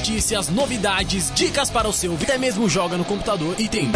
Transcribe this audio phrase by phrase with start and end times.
[0.00, 3.90] notícias, novidades, dicas para o seu, até mesmo joga no computador e tem.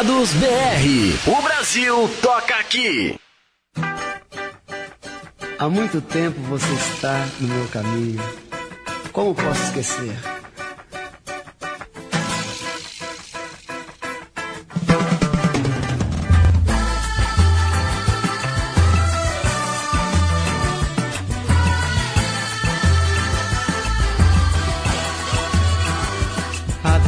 [0.00, 1.30] Conectados BR.
[1.30, 3.18] O Brasil toca aqui.
[5.58, 8.18] Há muito tempo você está no meu caminho.
[9.12, 10.16] Como posso esquecer?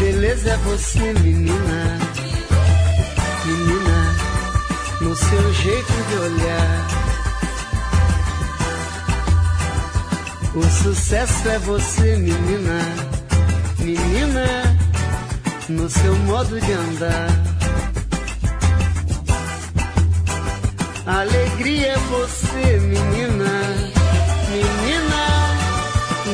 [0.03, 1.15] Beleza é você,
[11.27, 12.81] sucesso é você, menina.
[13.79, 14.77] Menina,
[15.69, 17.29] no seu modo de andar.
[21.07, 23.51] Alegria é você, menina.
[24.51, 25.23] Menina,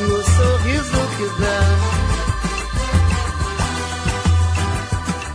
[0.09, 1.61] no sorriso que dá.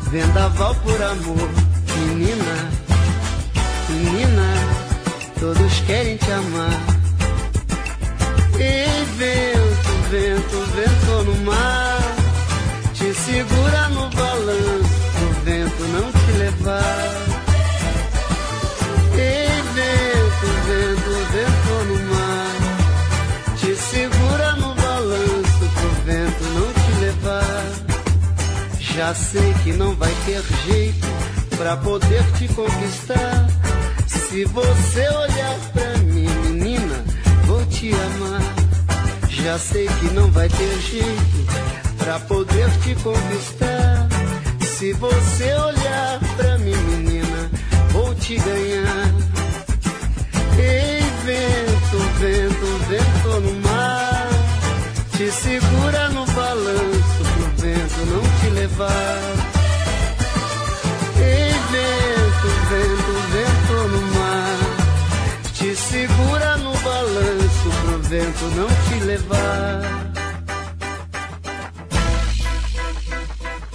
[0.10, 1.50] Vendaval por amor,
[1.98, 2.70] menina,
[3.90, 4.48] menina,
[5.40, 6.94] todos querem te amar.
[10.14, 12.00] Vento, vento, no mar,
[12.94, 17.10] te segura no balanço, o vento não te levar.
[19.16, 22.54] Ei, vento, vento, vento no mar,
[23.58, 27.66] te segura no balanço, pro vento não te levar.
[28.80, 31.08] Já sei que não vai ter jeito
[31.58, 33.48] pra poder te conquistar.
[34.06, 37.04] Se você olhar pra mim, menina,
[37.48, 38.43] vou te amar.
[39.44, 41.46] Já sei que não vai ter jeito
[41.98, 44.08] pra poder te conquistar.
[44.62, 47.52] Se você olhar pra mim, menina,
[47.92, 49.14] vou te ganhar.
[50.58, 54.30] Ei, vento, vento, vento no mar,
[55.18, 59.20] te segura no balanço pro vento não te levar.
[61.18, 64.58] Ei, vento, vento, vento no mar,
[65.54, 67.53] te segura no balanço
[68.14, 69.82] vento não te levar.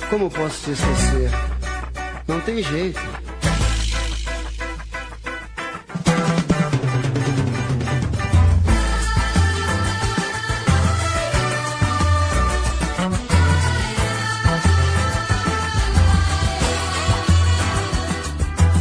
[0.09, 1.31] Como posso te esquecer?
[2.29, 3.01] Não tem jeito.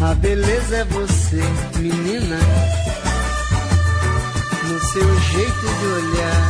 [0.03, 1.41] A beleza é você,
[1.79, 2.38] menina,
[5.38, 6.42] jeito de olhar.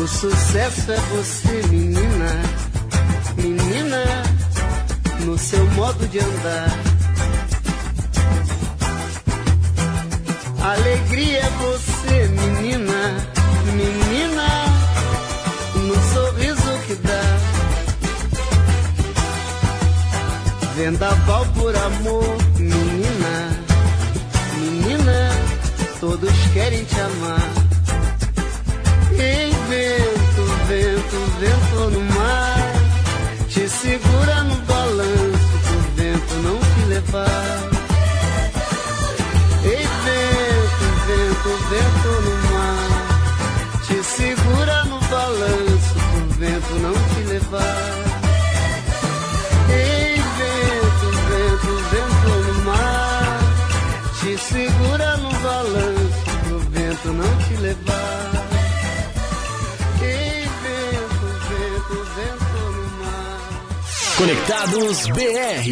[0.00, 2.42] O sucesso é você, menina,
[3.36, 4.04] menina,
[5.24, 6.70] no seu modo de andar.
[10.62, 13.16] Alegria é você, menina,
[13.74, 14.48] menina,
[15.74, 17.24] no sorriso que dá.
[20.76, 22.51] Vendaval por amor,
[26.02, 27.48] todos querem te amar.
[29.12, 32.72] Ei, vento, vento, vento no mar,
[33.48, 37.70] te segura no balanço, pro vento não te levar.
[39.62, 42.90] Ei, vento, vento, vento no mar,
[43.86, 48.01] te segura no balanço, pro vento não te levar.
[64.22, 65.66] Conectados BR.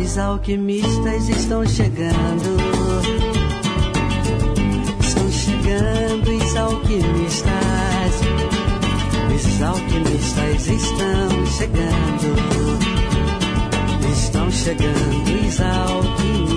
[0.00, 2.56] Os alquimistas estão chegando.
[4.98, 7.51] Estão chegando os alquimistas.
[10.58, 12.36] Alquimistas estão chegando.
[14.12, 16.52] Estão chegando os alquimistas.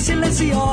[0.00, 0.69] Silenciosos.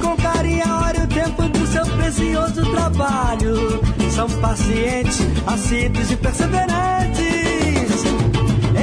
[0.00, 0.64] Com carinho
[0.96, 3.80] e o tempo do seu precioso trabalho.
[4.10, 7.24] São pacientes, assíduos e perseverantes.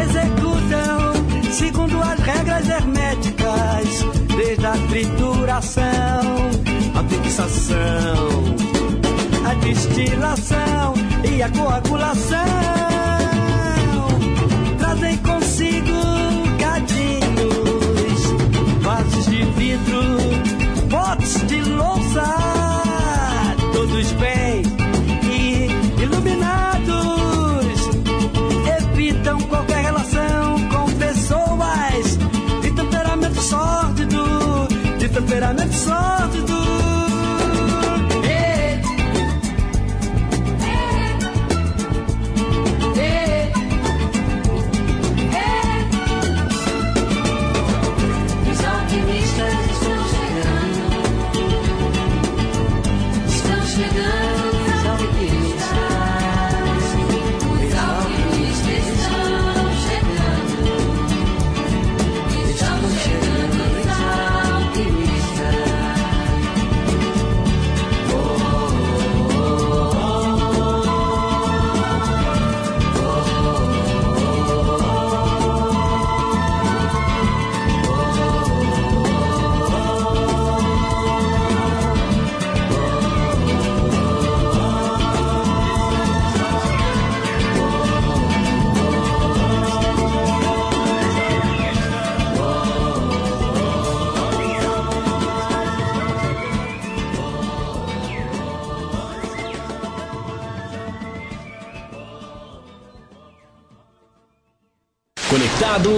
[0.03, 1.11] Executam
[1.51, 4.05] segundo as regras herméticas,
[4.35, 5.83] desde a trituração,
[6.95, 8.55] a fixação,
[9.45, 10.93] a destilação
[11.23, 13.00] e a coagulação.
[21.81, 22.40] Louça,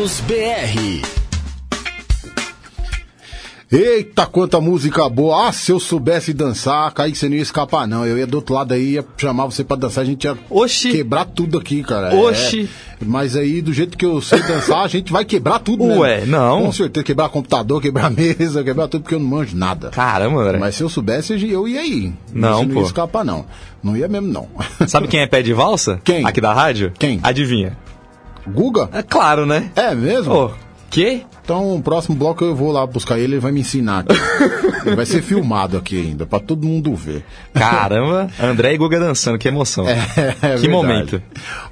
[0.03, 1.01] Conectados BR.
[3.71, 5.47] Eita, quanta música boa.
[5.47, 8.05] Ah, se eu soubesse dançar, Kaique, você não ia escapar, não.
[8.05, 10.91] Eu ia do outro lado aí, ia chamar você pra dançar, a gente ia Oxi.
[10.91, 12.13] quebrar tudo aqui, cara.
[12.15, 12.69] Oxi.
[13.01, 15.97] É, mas aí, do jeito que eu sei dançar, a gente vai quebrar tudo, né?
[15.97, 16.63] Ué, não.
[16.65, 19.89] Com certeza, quebrar computador, quebrar mesa, quebrar tudo, porque eu não manjo nada.
[19.89, 20.57] Caramba, André.
[20.59, 22.13] Mas se eu soubesse, eu ia ir.
[22.33, 22.79] Não, Você não pô.
[22.81, 23.45] ia escapar, não.
[23.81, 24.49] Não ia mesmo, não.
[24.85, 25.99] Sabe quem é pé de valsa?
[26.03, 26.25] Quem?
[26.25, 26.91] Aqui da rádio?
[26.99, 27.19] Quem?
[27.23, 27.77] Adivinha?
[28.47, 28.89] Guga?
[28.91, 29.71] É claro, né?
[29.75, 30.33] É mesmo?
[30.33, 30.51] Ô,
[30.89, 31.25] que?
[31.43, 34.15] Então, o próximo bloco eu vou lá buscar ele, ele vai me ensinar aqui.
[34.85, 37.25] ele vai ser filmado aqui ainda, pra todo mundo ver.
[37.53, 39.85] Caramba, André e Guga dançando, que emoção.
[40.43, 40.69] É que verdade.
[40.69, 41.21] momento.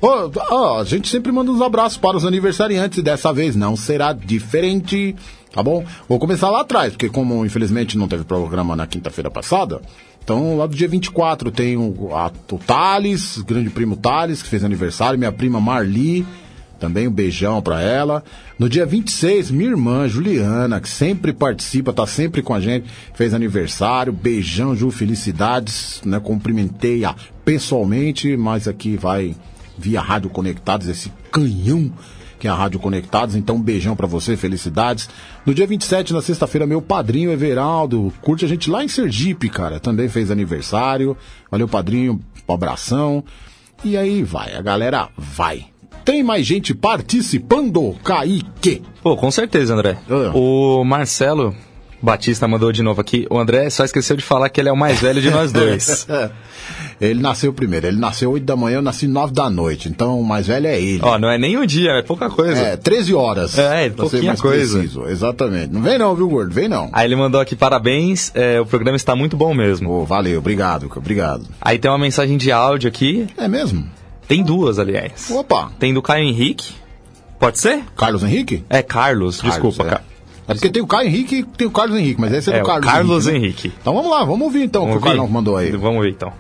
[0.02, 3.76] Ó, ó, a gente sempre manda uns abraços para os aniversariantes e dessa vez não
[3.76, 5.16] será diferente,
[5.54, 5.86] tá bom?
[6.10, 9.82] Vou começar lá atrás, porque como infelizmente não teve programa na quinta-feira passada,
[10.24, 14.64] então lá do dia 24 tem o, a, o Thales, grande primo Thales, que fez
[14.64, 16.26] aniversário, minha prima Marli,
[16.82, 18.24] também um beijão pra ela.
[18.58, 23.36] No dia 26, minha irmã Juliana, que sempre participa, tá sempre com a gente, fez
[23.36, 24.12] aniversário.
[24.12, 26.20] Beijão, Ju, felicidades, né?
[26.20, 29.36] Cumprimentei-a pessoalmente, mas aqui vai
[29.78, 31.94] via Rádio Conectados, esse canhão
[32.40, 33.36] que é a Rádio Conectados.
[33.36, 35.08] Então, um beijão pra você, felicidades.
[35.46, 39.80] No dia 27, na sexta-feira, meu padrinho Everaldo, curte a gente lá em Sergipe, cara.
[39.80, 41.16] Também fez aniversário.
[41.52, 42.20] Valeu, padrinho,
[42.50, 43.24] um abração.
[43.84, 45.68] E aí vai, a galera vai.
[46.04, 48.82] Tem mais gente participando, Kaique.
[49.04, 49.98] Pô, com certeza, André.
[50.10, 50.32] Ah.
[50.36, 51.56] O Marcelo
[52.02, 53.28] Batista mandou de novo aqui.
[53.30, 56.08] O André só esqueceu de falar que ele é o mais velho de nós dois.
[57.00, 59.90] Ele nasceu primeiro, ele nasceu 8 da manhã, eu nasci 9 da noite.
[59.90, 61.00] Então o mais velho é ele.
[61.04, 62.60] Ó, não é nem um dia, é pouca coisa.
[62.60, 63.58] É, 13 horas.
[63.58, 64.78] É, ser pouquinha coisa.
[64.80, 65.08] preciso.
[65.08, 65.74] Exatamente.
[65.74, 66.54] Não vem não, viu, gordo?
[66.54, 66.90] Vem não.
[66.94, 69.90] Aí ele mandou aqui parabéns, é, o programa está muito bom mesmo.
[69.92, 71.46] Ô, valeu, obrigado, obrigado.
[71.60, 73.84] Aí tem uma mensagem de áudio aqui, É mesmo?
[74.36, 75.30] Tem duas, aliás.
[75.30, 75.72] Opa.
[75.80, 76.74] Tem do Caio Henrique,
[77.40, 77.84] Pode ser?
[77.98, 78.64] Carlos Henrique?
[78.70, 79.84] É Carlos, Carlos, desculpa.
[79.84, 79.90] é.
[79.96, 80.02] Ca-
[80.48, 82.60] É porque tem o Caio Henrique e tem o Carlos Henrique, mas esse é, É,
[82.60, 83.36] do o Carlos, Carlos né?
[83.36, 83.74] Henrique.
[83.82, 85.18] Então vamos lá, vamos ouvir então o que o Vamos ouvir?
[85.18, 85.72] Carlão mandou aí.
[85.72, 86.32] Vamos ver então.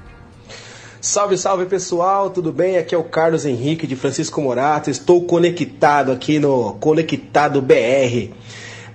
[1.01, 2.77] Salve, salve pessoal, tudo bem?
[2.77, 4.91] Aqui é o Carlos Henrique de Francisco Morato.
[4.91, 8.29] Estou conectado aqui no Conectado BR.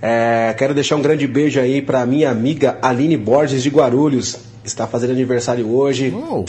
[0.01, 4.37] É, quero deixar um grande beijo aí para minha amiga Aline Borges de Guarulhos.
[4.65, 6.15] Está fazendo aniversário hoje.
[6.15, 6.45] Oh,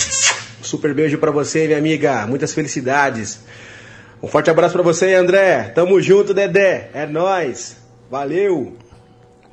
[0.68, 2.28] Super beijo para você, minha amiga.
[2.28, 3.40] Muitas felicidades.
[4.22, 5.72] Um forte abraço para você, André.
[5.74, 6.90] Tamo junto, Dedé.
[6.94, 7.78] É nóis.
[8.12, 8.76] Valeu.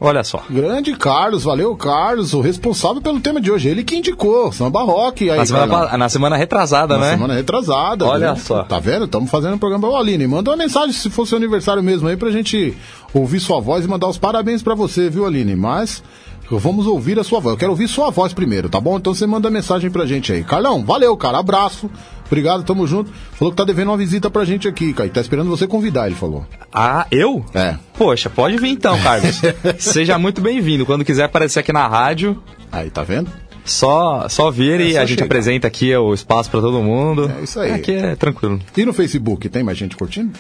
[0.01, 0.43] Olha só.
[0.51, 3.69] grande Carlos, valeu Carlos, o responsável pelo tema de hoje.
[3.69, 5.31] Ele que indicou, samba rock.
[5.31, 7.11] Aí, Na semana, na semana retrasada, Na né?
[7.13, 8.05] semana retrasada.
[8.05, 8.43] Olha viu?
[8.43, 8.65] só.
[8.65, 9.05] Tá vendo?
[9.05, 9.89] Estamos fazendo um programa.
[9.89, 12.77] Ô, Aline, manda uma mensagem se for seu aniversário mesmo aí pra gente
[13.15, 15.55] ouvir sua voz e mandar os parabéns pra você, viu, Aline?
[15.55, 16.03] Mas
[16.51, 17.53] vamos ouvir a sua voz.
[17.55, 18.97] Eu quero ouvir sua voz primeiro, tá bom?
[18.97, 20.45] Então você manda mensagem pra gente aí.
[20.45, 21.39] Carlão, valeu, cara.
[21.39, 21.91] Abraço.
[22.27, 23.11] Obrigado, tamo junto.
[23.33, 25.07] Falou que tá devendo uma visita pra gente aqui, cara.
[25.07, 26.47] e Tá esperando você convidar, ele falou.
[26.73, 27.45] Ah, eu?
[27.55, 27.77] É.
[27.97, 29.41] Poxa, pode vir então, Carlos.
[29.79, 30.87] Seja muito bem-vindo.
[30.87, 33.31] Quando quiser aparecer aqui na rádio, Aí, tá vendo?
[33.65, 37.31] só, só vir É e só a gente apresenta aqui o espaço pra todo mundo.
[37.39, 37.73] É isso aí.
[37.73, 38.59] Aqui é tranquilo.
[38.77, 40.33] E no Facebook, tem mais gente curtindo?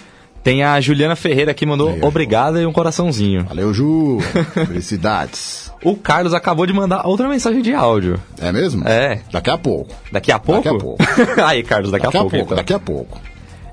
[0.44, 3.44] Tem a Juliana Ferreira que mandou obrigada e um coraçãozinho.
[3.44, 4.18] Valeu, Ju.
[4.66, 5.72] Felicidades.
[5.82, 8.20] O Carlos acabou de mandar outra mensagem de áudio.
[8.38, 8.86] É mesmo?
[8.86, 9.22] É.
[9.32, 9.94] Daqui a pouco.
[10.12, 10.62] Daqui a pouco?
[10.62, 11.02] Daqui a pouco.
[11.46, 12.36] Aí, Carlos, daqui, a pouco.
[12.36, 12.56] então.
[12.58, 13.18] daqui a pouco.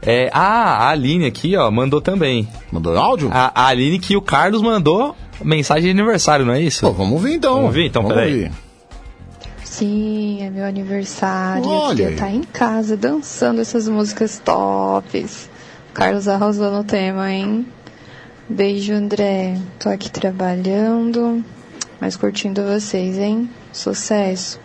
[0.01, 2.47] É, ah, a Aline aqui, ó, mandou também.
[2.71, 3.29] Mandou áudio?
[3.33, 5.13] A, a Aline que o Carlos mandou
[5.43, 6.85] mensagem de aniversário, não é isso?
[6.85, 7.55] Pô, vamos ver então.
[7.55, 8.45] Vamos ver então, peraí.
[8.45, 8.51] ouvir.
[9.65, 11.67] Sim, é meu aniversário.
[11.67, 15.50] Olha eu estar em casa dançando essas músicas tops.
[15.93, 17.65] Carlos arrasou no tema, hein?
[18.48, 19.57] Beijo, André.
[19.79, 21.43] Tô aqui trabalhando,
[22.00, 23.50] mas curtindo vocês, hein?
[23.74, 24.60] Sucesso.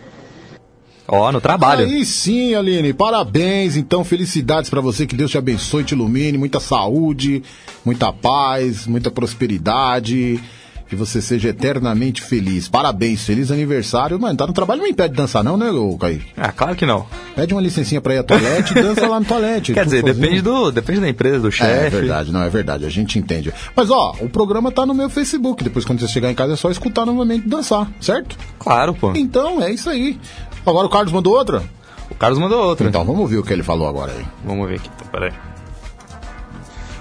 [1.07, 1.85] Ó, no trabalho.
[1.85, 3.77] Aí sim, Aline, parabéns.
[3.77, 7.41] Então, felicidades pra você, que Deus te abençoe, te ilumine, muita saúde,
[7.85, 10.39] muita paz, muita prosperidade.
[10.87, 12.69] Que você seja eternamente feliz.
[12.69, 14.17] Parabéns, feliz aniversário.
[14.19, 15.97] Mano, tá no trabalho, não impede de dançar, não, né, ô?
[16.37, 17.05] Ah, claro que não.
[17.35, 19.73] Pede uma licencinha pra ir à toalete e dança lá no toalete.
[19.73, 21.71] Quer dizer, depende, do, depende da empresa, do É, chefe.
[21.87, 23.53] é verdade, não é verdade, a gente entende.
[23.75, 25.61] Mas ó, o programa tá no meu Facebook.
[25.63, 28.37] Depois, quando você chegar em casa, é só escutar novamente dançar, certo?
[28.57, 29.11] Claro, pô.
[29.15, 30.17] Então, é isso aí.
[30.65, 31.63] Agora o Carlos mandou outra?
[32.09, 32.87] O Carlos mandou outra.
[32.87, 34.25] Então, vamos ver o que ele falou agora aí.
[34.45, 35.33] Vamos ver aqui, então, peraí.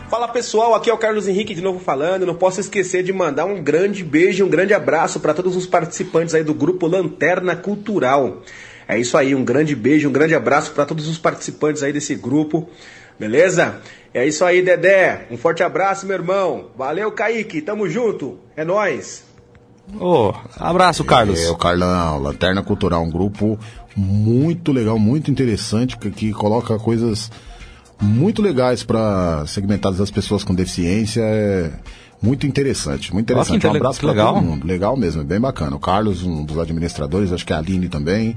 [0.09, 2.25] Fala pessoal, aqui é o Carlos Henrique de novo falando.
[2.25, 6.33] Não posso esquecer de mandar um grande beijo, um grande abraço para todos os participantes
[6.33, 8.43] aí do grupo Lanterna Cultural.
[8.87, 12.15] É isso aí, um grande beijo, um grande abraço para todos os participantes aí desse
[12.15, 12.69] grupo.
[13.19, 13.81] Beleza?
[14.15, 15.27] É isso aí, Dedé.
[15.29, 16.67] Um forte abraço, meu irmão.
[16.77, 17.61] Valeu, Kaique.
[17.61, 18.39] Tamo junto.
[18.57, 19.25] É nóis.
[19.99, 21.41] Ô, abraço, Carlos.
[21.41, 23.59] É, o Carlão, Lanterna Cultural, um grupo
[23.97, 27.31] muito legal, muito interessante, que, que coloca coisas
[28.01, 31.23] muito legais para segmentadas das pessoas com deficiência.
[31.23, 31.71] É
[32.23, 33.53] muito interessante, muito interessante.
[33.55, 34.35] um intele- abraço para legal.
[34.35, 34.67] todo mundo.
[34.67, 35.77] Legal mesmo, é bem bacana.
[35.77, 38.37] O Carlos, um dos administradores, acho que a Aline também.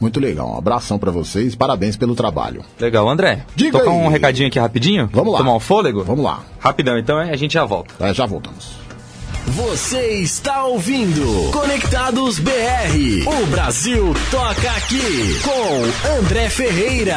[0.00, 0.52] Muito legal.
[0.54, 2.64] Um abração para vocês, parabéns pelo trabalho.
[2.78, 3.44] Legal, André.
[3.56, 3.96] Diga Tocar aí.
[3.96, 5.10] um recadinho aqui rapidinho?
[5.12, 5.38] Vamos lá.
[5.38, 6.04] Tomar um fôlego?
[6.04, 7.92] Vamos lá, Rapidão, então a gente já volta.
[7.98, 8.76] É, já voltamos.
[9.48, 12.52] Você está ouvindo Conectados BR.
[13.26, 17.16] O Brasil toca aqui com André Ferreira.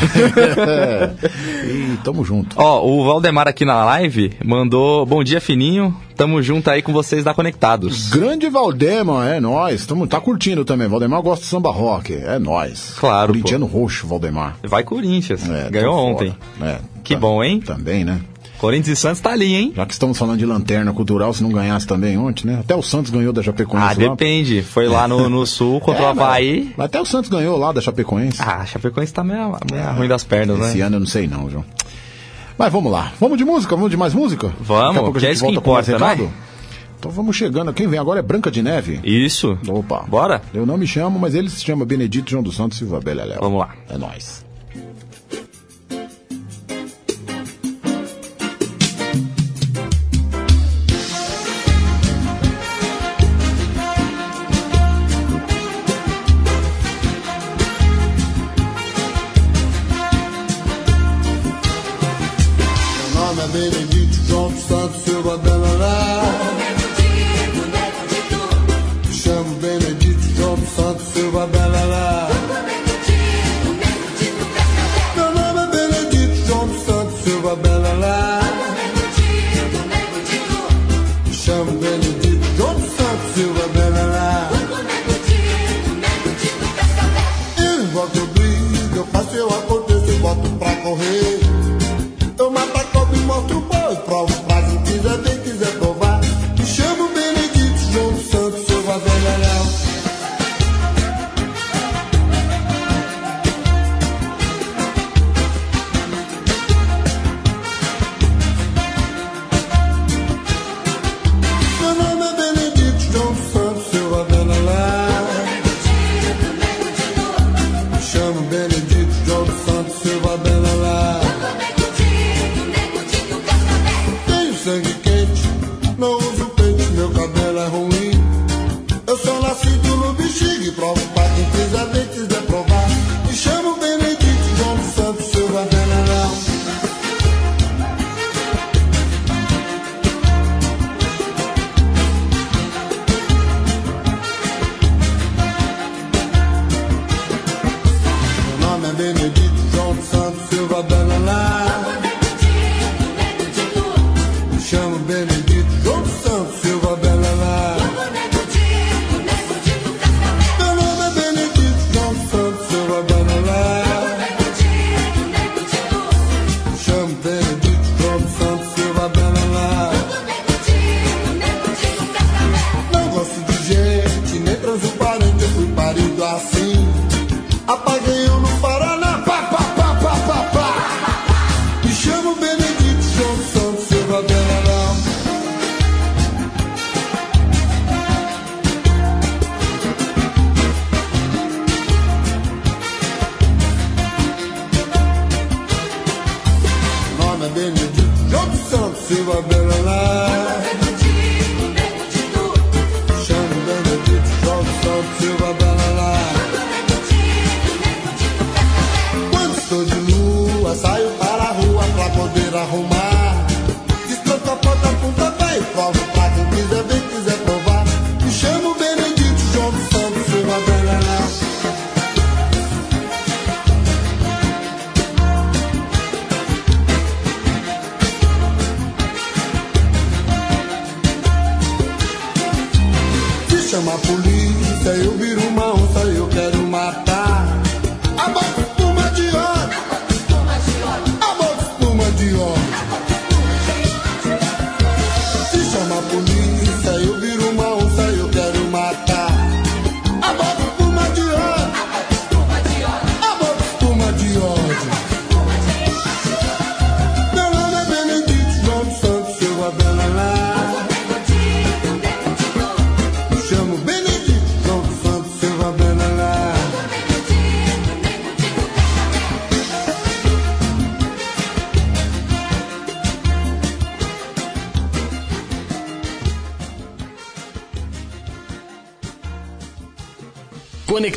[1.66, 2.56] E tamo junto.
[2.58, 5.94] Ó, o Valdemar aqui na live mandou bom dia fininho.
[6.16, 8.08] Tamo junto aí com vocês da Conectados.
[8.08, 9.84] Grande Valdemar, é nóis.
[9.84, 10.88] Tamo, tá curtindo também.
[10.88, 12.14] Valdemar gosta de samba rock.
[12.14, 12.94] É nóis.
[12.98, 13.32] Claro, pô.
[13.40, 14.56] Corintiano roxo, Valdemar.
[14.66, 15.48] Vai Corinthians.
[15.48, 16.34] É, Ganhou tô ontem.
[16.62, 17.60] É, Que tá- bom, hein?
[17.60, 18.20] Também, né?
[18.58, 19.72] Corinthians e Santos tá ali, hein?
[19.76, 22.56] Já que estamos falando de lanterna cultural, se não ganhasse também ontem, né?
[22.60, 23.94] Até o Santos ganhou da Chapecoense Ah, lá.
[23.94, 24.62] depende.
[24.62, 26.72] Foi lá no, no sul contra o É, mas- Havaí.
[26.74, 28.40] mas Até o Santos ganhou lá da Chapecoense.
[28.40, 30.84] Ah, a Chapecoense tá meio, meio ruim das pernas, Esse né?
[30.84, 31.64] ano eu não sei não, João.
[32.58, 33.12] Mas vamos lá.
[33.20, 33.74] Vamos de música?
[33.76, 34.52] Vamos de mais música?
[34.60, 36.30] Vamos, Daqui a pouco a que é isso que volta importa, né?
[36.98, 37.72] Então vamos chegando.
[37.74, 39.00] Quem vem agora é Branca de Neve.
[39.04, 39.58] Isso.
[39.68, 40.04] Opa.
[40.08, 40.40] Bora?
[40.54, 43.38] Eu não me chamo, mas ele se chama Benedito João dos Santos Silva Beleléu.
[43.40, 43.74] Vamos lá.
[43.88, 44.45] É nóis.
[63.56, 63.95] Meu nome é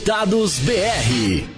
[0.10, 1.49] Conectados BR.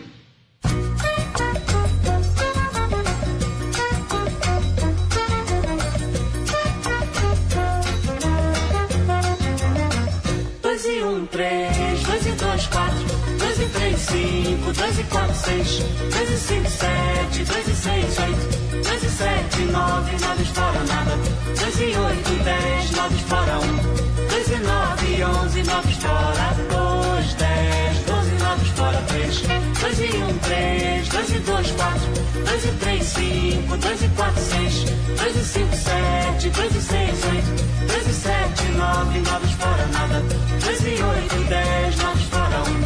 [30.51, 32.11] 3, 2 e 2, 4,
[32.43, 34.85] 2 e 3, 5, 2 e 4, 6,
[35.15, 40.19] 2 e 5, 7, 2 e 6, 8, 2 e 7, 9, 9 fora nada,
[40.19, 42.81] 2 e 8, 10, 9 fora 1,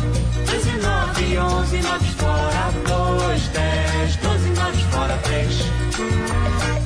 [0.46, 6.85] 2 e 9, 11, 9 fora 2, 10, 12, 9 fora 3.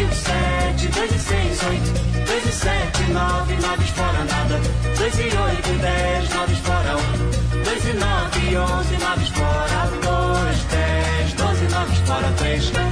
[0.00, 1.92] 5, 7, 2 e 6, 8,
[2.24, 4.58] 2 e sete, nove, 9 fora nada,
[5.20, 7.00] e oito 10, 9 fora 1,
[7.86, 12.89] e nove 11, 9 fora 2, 10, 12, 9 fora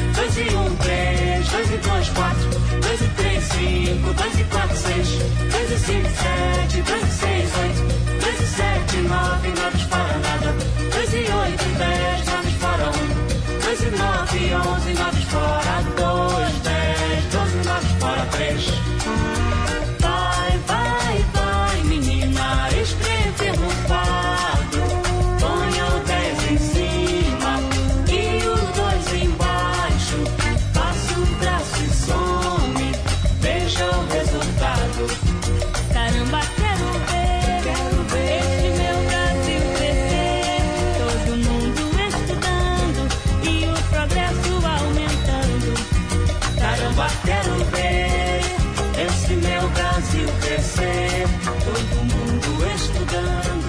[51.68, 53.66] Todo mundo estudando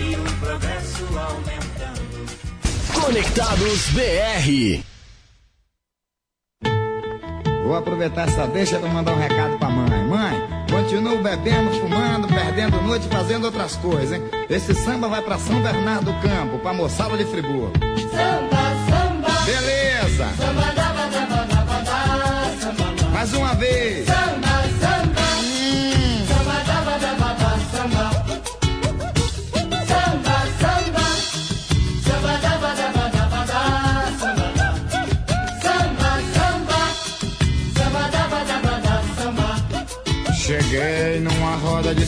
[0.00, 3.02] e o progresso aumentando.
[3.04, 4.82] Conectados BR.
[7.64, 10.02] Vou aproveitar essa deixa para mandar um recado pra mãe.
[10.08, 14.22] Mãe, continuo bebendo, fumando, perdendo noite, fazendo outras coisas, hein?
[14.50, 17.72] Esse samba vai pra São Bernardo do Campo, pra moçada de Friburgo.
[18.10, 20.28] Samba, samba, Beleza!
[20.36, 24.06] samba, daba, daba, daba, daba, samba, Mais uma vez!
[24.06, 24.51] samba,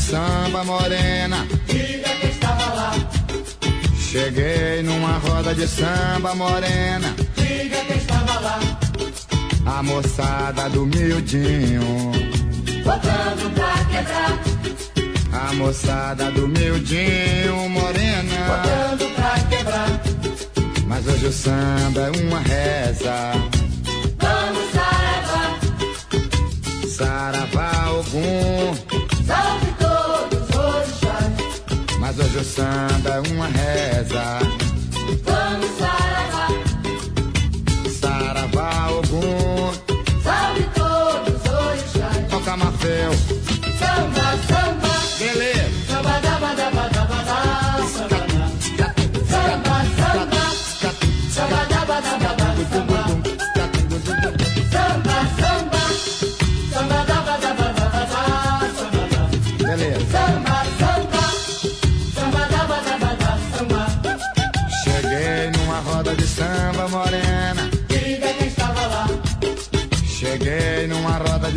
[0.09, 1.47] samba morena.
[1.67, 2.93] Diga que estava lá,
[3.99, 7.15] Cheguei numa roda de samba morena.
[7.37, 8.61] diga que estava lá.
[9.67, 12.13] A moçada do miudinho.
[12.85, 14.39] Botando pra quebrar,
[15.49, 18.37] A moçada do miudinho morena.
[18.47, 20.01] botando pra quebrar.
[20.87, 23.33] Mas hoje o samba é uma reza.
[24.19, 25.59] Vamos saravá,
[26.89, 28.75] Saravá algum.
[29.27, 29.64] salve.
[32.17, 34.39] Mas hoje o samba é uma reza.
[35.25, 36.49] Vamos saravá,
[38.01, 39.73] Saravá algum.
[40.23, 42.29] salve todos os orixás.
[42.31, 43.11] Toca Mafeu.
[43.79, 45.54] Samba, samba, Beleza.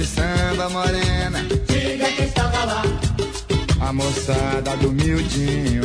[0.08, 1.40] Samba morena.
[1.68, 2.84] diga quem estava lá.
[3.82, 5.82] A moçada do miudinho.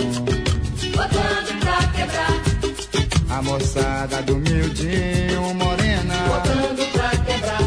[0.97, 6.15] Botando pra quebrar, A moçada do miudinho morena.
[6.29, 7.63] botando pra quebrar.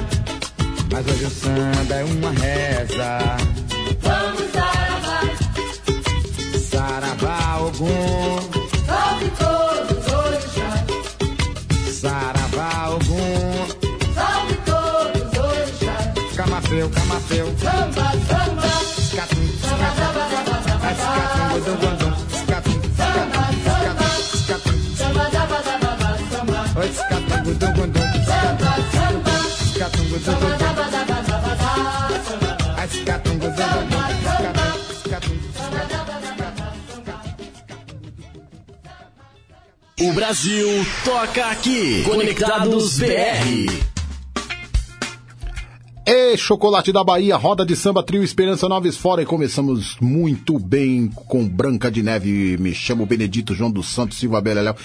[0.91, 3.44] Mas hoje o samba é uma reza.
[40.01, 42.03] O Brasil toca aqui.
[42.03, 43.85] Conectados BR.
[46.38, 51.48] Chocolate da Bahia, roda de samba, trio Esperança Noves fora e começamos muito bem com
[51.48, 52.58] Branca de Neve.
[52.58, 54.76] Me chamo Benedito João dos Santos Silva Beleléu.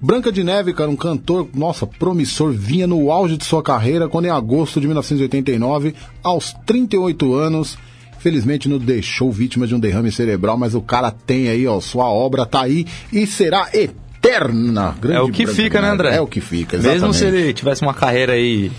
[0.00, 4.26] Branca de Neve, cara, um cantor, nossa, promissor, vinha no auge de sua carreira quando
[4.26, 7.78] em agosto de 1989, aos 38 anos,
[8.18, 12.06] felizmente nos deixou vítima de um derrame cerebral, mas o cara tem aí, ó, sua
[12.06, 14.96] obra tá aí e será eterna.
[15.00, 15.88] Grande É o que Branca fica, né.
[15.90, 16.16] André?
[16.16, 17.00] É o que fica, exatamente.
[17.00, 18.72] Mesmo se ele tivesse uma carreira aí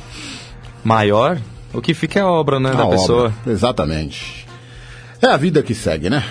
[0.83, 1.39] maior,
[1.73, 3.33] o que fica é a obra, né, A da obra, pessoa.
[3.47, 4.45] Exatamente.
[5.21, 6.23] É a vida que segue, né?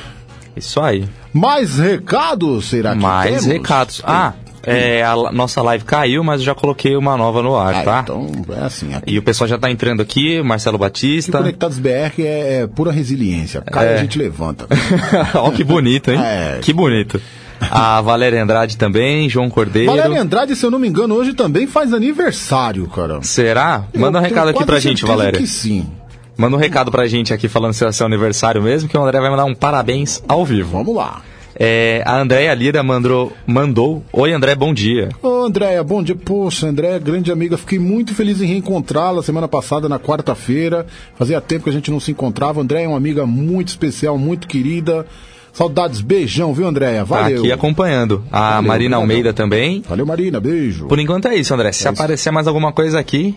[0.56, 1.04] Isso aí.
[1.32, 3.46] Mais recados, será que Mais temos?
[3.46, 4.02] recados.
[4.04, 7.82] Ah, é, a nossa live caiu, mas eu já coloquei uma nova no ar, Ah,
[7.82, 8.00] tá?
[8.04, 8.94] Então, é assim.
[8.94, 9.10] Aqui.
[9.14, 11.38] E o pessoal já tá entrando aqui, Marcelo E Batista.
[11.38, 11.88] Conectados BR
[12.20, 13.62] é, é pura resiliência.
[13.62, 13.94] Cai É.
[13.94, 14.66] a gente levanta.
[15.34, 16.18] Ó, que bonito, hein?
[16.22, 16.58] É.
[16.60, 17.20] Que bonito.
[17.70, 19.90] A Valéria Andrade também, João Cordeiro.
[19.90, 23.22] Valéria Andrade, se eu não me engano, hoje também faz aniversário, cara.
[23.22, 23.84] Será?
[23.94, 25.38] Manda um Eu recado tenho aqui pra gente, Valéria.
[25.38, 25.86] que sim.
[26.36, 29.20] Manda um recado pra gente aqui falando se é seu aniversário mesmo, que o André
[29.20, 30.72] vai mandar um parabéns ao vivo.
[30.72, 31.22] Vamos lá.
[31.54, 34.02] É, a Andréia Lira mandou, mandou.
[34.12, 35.10] Oi, André, bom dia.
[35.22, 36.16] Ô, Andréia, bom dia.
[36.16, 37.58] Poxa, Andréia, grande amiga.
[37.58, 40.86] Fiquei muito feliz em reencontrá-la semana passada, na quarta-feira.
[41.14, 42.60] Fazia tempo que a gente não se encontrava.
[42.60, 45.06] Andréia é uma amiga muito especial, muito querida.
[45.52, 47.00] Saudades, beijão, viu, Andréia?
[47.00, 47.38] Tá Valeu.
[47.40, 48.24] aqui acompanhando.
[48.32, 48.96] A Valeu, Marina.
[48.96, 49.82] Almeida também.
[49.86, 50.86] Valeu, Marina, beijo.
[50.86, 51.72] Por enquanto é isso, André.
[51.72, 52.00] Se É isso.
[52.00, 53.34] aparecer mais alguma coisa aqui,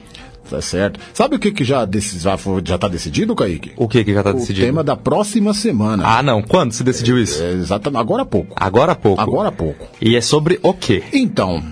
[0.47, 0.99] Tá certo.
[1.11, 3.71] Sabe o que, que já, deci- já, foi- já tá decidido, Kaique?
[3.75, 4.63] o que que já tá o decidido?
[4.67, 6.03] tema da próxima semana.
[6.05, 6.43] Ah, não.
[6.43, 7.41] Quando se decidiu isso?
[7.41, 7.99] É, exatamente.
[7.99, 8.53] Agora há pouco.
[8.55, 9.19] Agora há pouco.
[9.19, 9.87] Agora há pouco.
[9.99, 11.01] E é sobre o quê?
[11.11, 11.63] Então,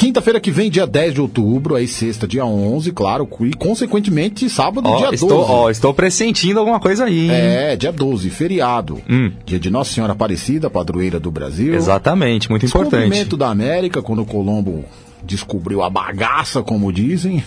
[0.00, 4.88] quinta-feira que vem, dia 10 de outubro, aí sexta, dia 11, claro, e consequentemente sábado,
[4.88, 5.14] Ó, dia 12.
[5.16, 7.30] estou, ó, estou pressentindo alguma coisa aí, hein?
[7.30, 9.02] É, dia 12, feriado.
[9.06, 9.30] Hum.
[9.44, 11.74] Dia de Nossa Senhora Aparecida, padroeira do Brasil.
[11.74, 12.92] Exatamente, muito importante.
[12.92, 14.86] Descobrimento da América, quando Colombo
[15.22, 17.44] descobriu a bagaça, como dizem.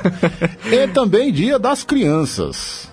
[0.72, 2.88] e também dia das crianças.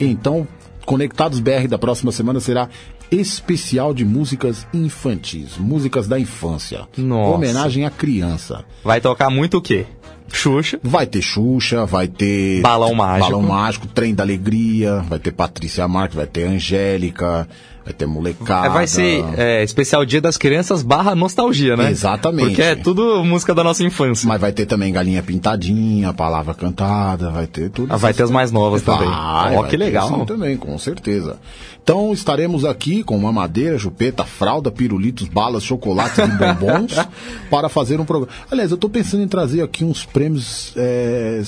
[0.00, 0.48] Então,
[0.84, 2.68] Conectados BR da próxima semana será
[3.10, 6.86] especial de músicas infantis, músicas da infância.
[6.96, 7.30] Nossa.
[7.30, 8.64] Homenagem à criança.
[8.84, 9.86] Vai tocar muito o quê?
[10.32, 10.78] Xuxa.
[10.82, 13.30] Vai ter Xuxa, vai ter Balão Mágico.
[13.30, 17.48] Balão Mágico, Trem da Alegria, vai ter Patrícia Marques, vai ter Angélica,
[17.84, 18.66] vai ter Molecada.
[18.66, 21.90] É, vai ser é, especial Dia das Crianças barra nostalgia, né?
[21.90, 22.48] Exatamente.
[22.48, 24.28] Porque é tudo música da nossa infância.
[24.28, 27.92] Mas vai ter também Galinha Pintadinha, Palavra Cantada, vai ter tudo.
[27.92, 29.08] Ah, vai ter as mais novas também.
[29.08, 30.08] Vai, Ó, vai que ter legal.
[30.08, 31.38] sim também, com certeza.
[31.82, 36.94] Então estaremos aqui com uma madeira, chupeta, fralda, pirulitos, balas, chocolates e bombons
[37.50, 38.32] para fazer um programa.
[38.50, 41.42] Aliás, eu estou pensando em trazer aqui uns prêmios é,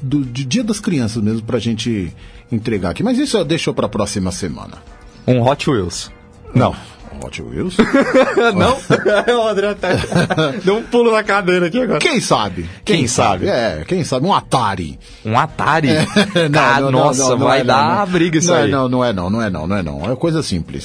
[0.00, 2.12] do, de Dia das Crianças mesmo pra gente
[2.50, 3.02] entregar aqui.
[3.02, 4.78] Mas isso eu deixo para a próxima semana.
[5.26, 6.10] Um Hot Wheels.
[6.54, 6.74] Não.
[7.24, 7.76] Hot Wheels?
[8.56, 8.76] não?
[9.44, 9.90] o André até
[10.64, 11.98] deu um pulo na cadeira aqui agora.
[11.98, 12.68] Quem sabe?
[12.84, 13.48] Quem sabe?
[13.48, 14.26] É, quem sabe?
[14.26, 14.98] Um Atari.
[15.24, 15.88] Um Atari?
[16.34, 18.12] Não, Cara, não, nossa, não, não vai é, dar não, não.
[18.12, 18.68] briga isso não aí.
[18.68, 20.10] É, não, não é não, não é não, não é não.
[20.12, 20.84] É coisa simples.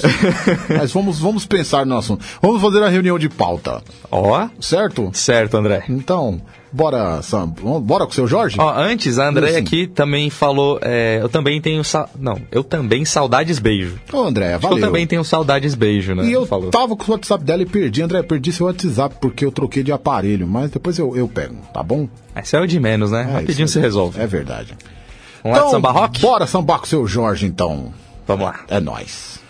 [0.68, 2.24] Mas vamos, vamos pensar no assunto.
[2.40, 5.10] Vamos fazer a reunião de pauta, Ó, certo?
[5.12, 5.84] certo, André.
[5.88, 6.40] Então,
[6.72, 7.48] bora, Sam,
[7.82, 8.56] bora com o seu Jorge?
[8.60, 9.58] Ó, antes, a André Sim.
[9.58, 10.78] aqui também falou.
[10.82, 11.82] é, eu também tenho.
[11.84, 13.98] sa- Não, eu também saudades beijo.
[14.12, 14.78] Ô, André, Acho que valeu.
[14.78, 16.24] Eu também tenho saudades beijo, né?
[16.28, 16.70] E eu falou.
[16.70, 18.02] tava com o WhatsApp dela e perdi.
[18.02, 21.82] André, perdi seu WhatsApp porque eu troquei de aparelho, mas depois eu, eu pego, tá
[21.82, 22.08] bom?
[22.36, 23.26] Esse é o de menos, né?
[23.28, 24.20] É, Rapidinho se é- resolve.
[24.20, 24.74] É verdade.
[25.42, 26.20] Vamos lá de samba rock?
[26.20, 27.92] Bora sambar com o seu Jorge, então.
[28.26, 28.60] Vamos lá.
[28.68, 29.40] É nóis.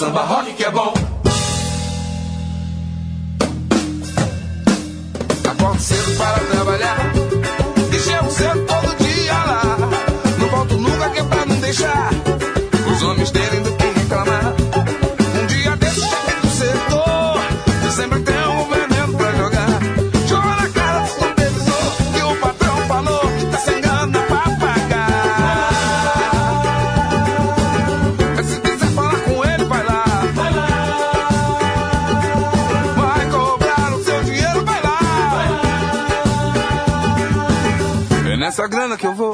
[0.00, 0.99] samba rock que é bom.
[38.96, 39.29] que eu vou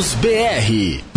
[0.00, 1.09] News BR.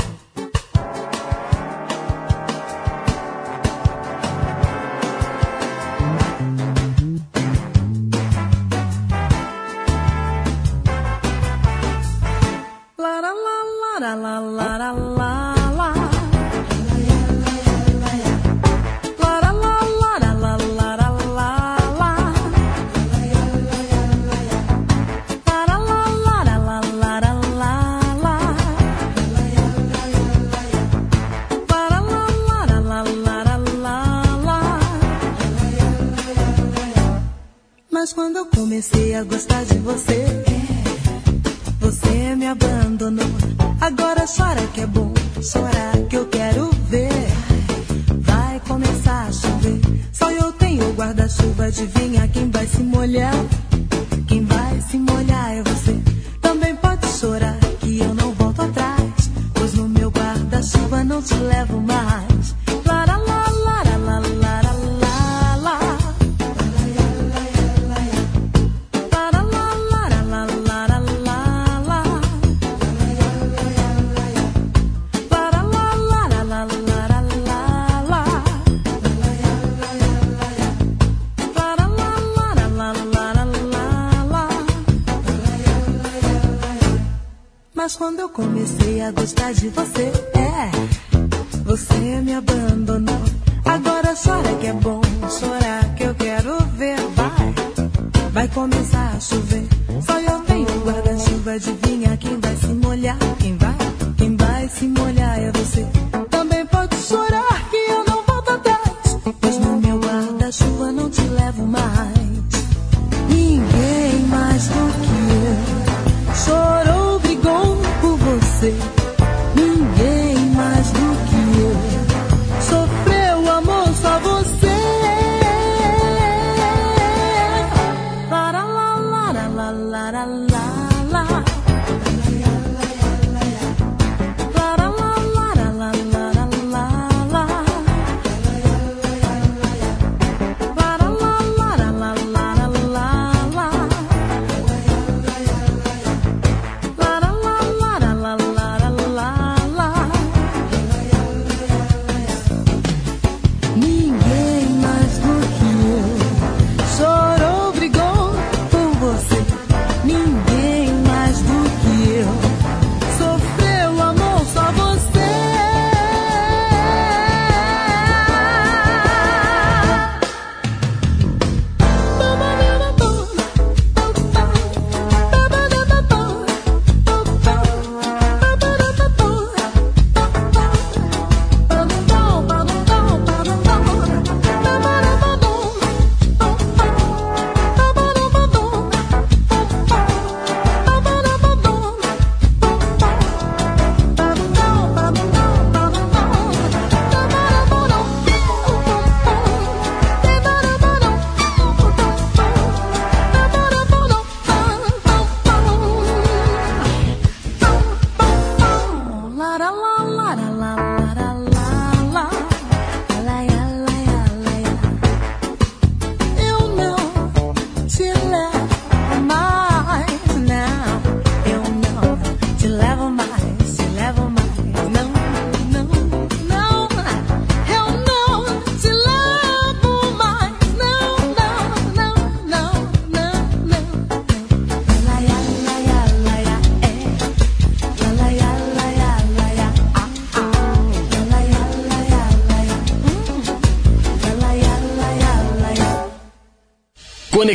[91.76, 93.24] você me abandonou.
[93.65, 96.98] Agora chora que é bom, chorar que eu quero ver.
[97.15, 99.67] Vai, vai começar a chover.
[100.06, 102.02] Só eu tenho guarda-chuva de vinho.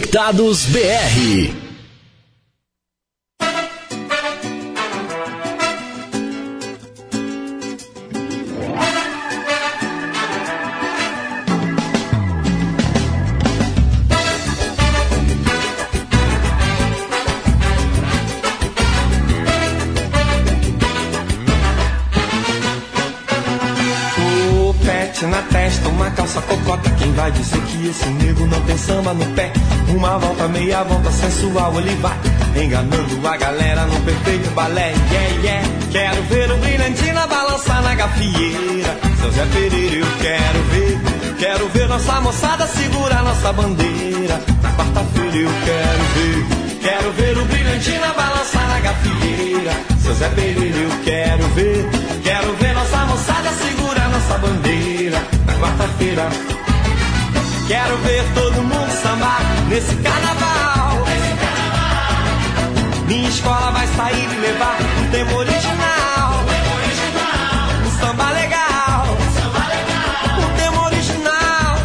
[0.09, 1.58] Conectados BR.
[32.57, 34.93] Enganando a galera num perfeito balé.
[35.11, 35.69] Yeah, yeah.
[35.93, 38.99] Quero ver o brilhantina balançar na gafieira.
[39.21, 40.99] Seu Zé Pereira, eu quero ver.
[41.39, 44.41] Quero ver nossa moçada segurar nossa bandeira.
[44.61, 46.81] Na quarta-feira eu quero ver.
[46.81, 49.73] Quero ver o brilhantina balançar na gafieira.
[50.03, 51.89] Seu Zé Pereira, eu quero ver.
[52.25, 55.23] Quero ver nossa moçada segurar nossa bandeira.
[55.47, 56.29] Na quarta-feira.
[57.69, 61.08] Quero ver todo mundo sambar nesse carnaval.
[63.09, 66.45] Minha escola vai sair e levar um tema original.
[67.87, 69.07] Um samba legal.
[70.39, 71.79] Um tema original.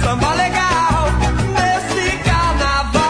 [0.00, 1.10] Samba legal
[1.56, 3.06] nesse carnaval.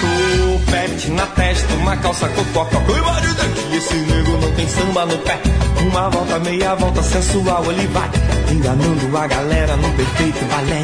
[0.00, 2.78] Topete na testa, uma calça cococa.
[2.80, 5.38] Cuidado daqui, esse nego não tem samba no pé.
[5.80, 8.10] Uma volta, meia volta sensual, ele vai
[8.50, 10.82] enganando a galera no perfeito balé.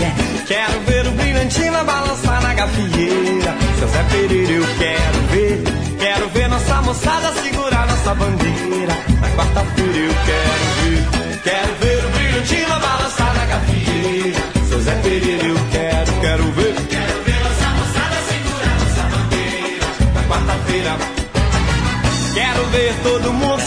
[0.00, 0.44] Yeah, yeah.
[0.46, 3.54] Quero ver o brilhantina balançar na gafieira.
[3.78, 5.62] Seu Zé Pereira, eu quero ver.
[5.98, 8.94] Quero ver nossa moçada segurar nossa bandeira.
[9.20, 11.40] Na quarta-feira eu quero ver.
[11.44, 11.81] Quero ver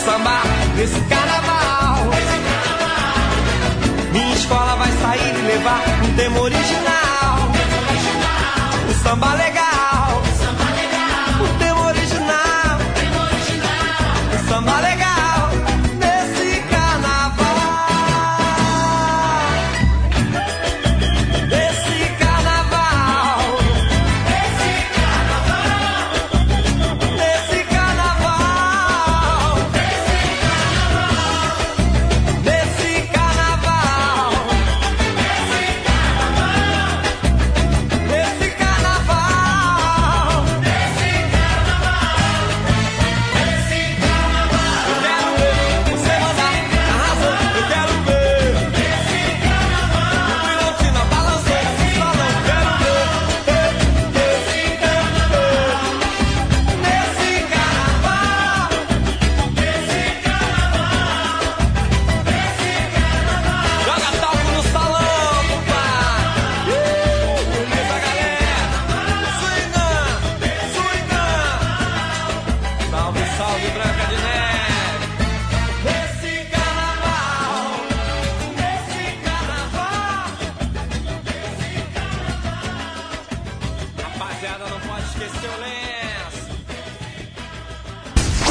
[0.06, 0.44] sambar
[0.78, 2.12] nesse carnaval.
[4.12, 7.52] Minha escola vai sair e levar um tema original.
[8.90, 9.55] O samba legal.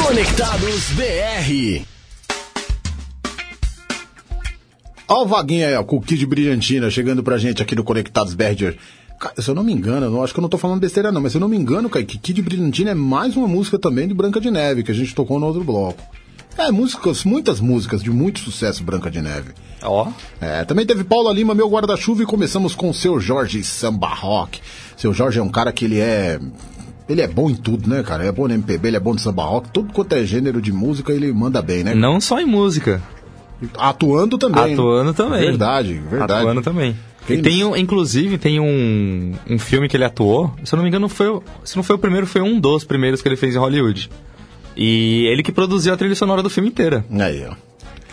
[0.05, 1.83] Conectados BR.
[5.07, 8.35] Ó o Vaguinha aí, ó, com o Kid Brilhantina chegando pra gente aqui no Conectados
[8.35, 8.77] BR.
[9.19, 11.11] Cara, se eu não me engano, eu não, acho que eu não tô falando besteira
[11.11, 13.79] não, mas se eu não me engano, cara, que Kid Brilhantina é mais uma música
[13.79, 16.03] também de Branca de Neve, que a gente tocou no outro bloco.
[16.55, 19.53] É, músicas, muitas músicas de muito sucesso Branca de Neve.
[19.81, 20.07] Ó.
[20.39, 24.61] É, também teve Paula Lima, meu guarda-chuva, e começamos com o seu Jorge Samba Rock.
[24.95, 26.39] Seu Jorge é um cara que ele é.
[27.07, 28.23] Ele é bom em tudo, né, cara?
[28.23, 30.61] Ele é bom no MPB, ele é bom no samba rock, tudo quanto é gênero
[30.61, 31.93] de música, ele manda bem, né?
[31.93, 33.01] Não só em música.
[33.77, 34.73] Atuando também.
[34.73, 35.41] Atuando também.
[35.41, 36.33] Verdade, verdade.
[36.33, 36.95] Atuando também.
[37.27, 40.89] Quem tem, um- inclusive, tem um, um filme que ele atuou, se eu não me
[40.89, 43.57] engano, foi, se não foi o primeiro, foi um dos primeiros que ele fez em
[43.57, 44.09] Hollywood.
[44.77, 47.03] E ele que produziu a trilha sonora do filme inteira.
[47.11, 47.53] Aí, ó.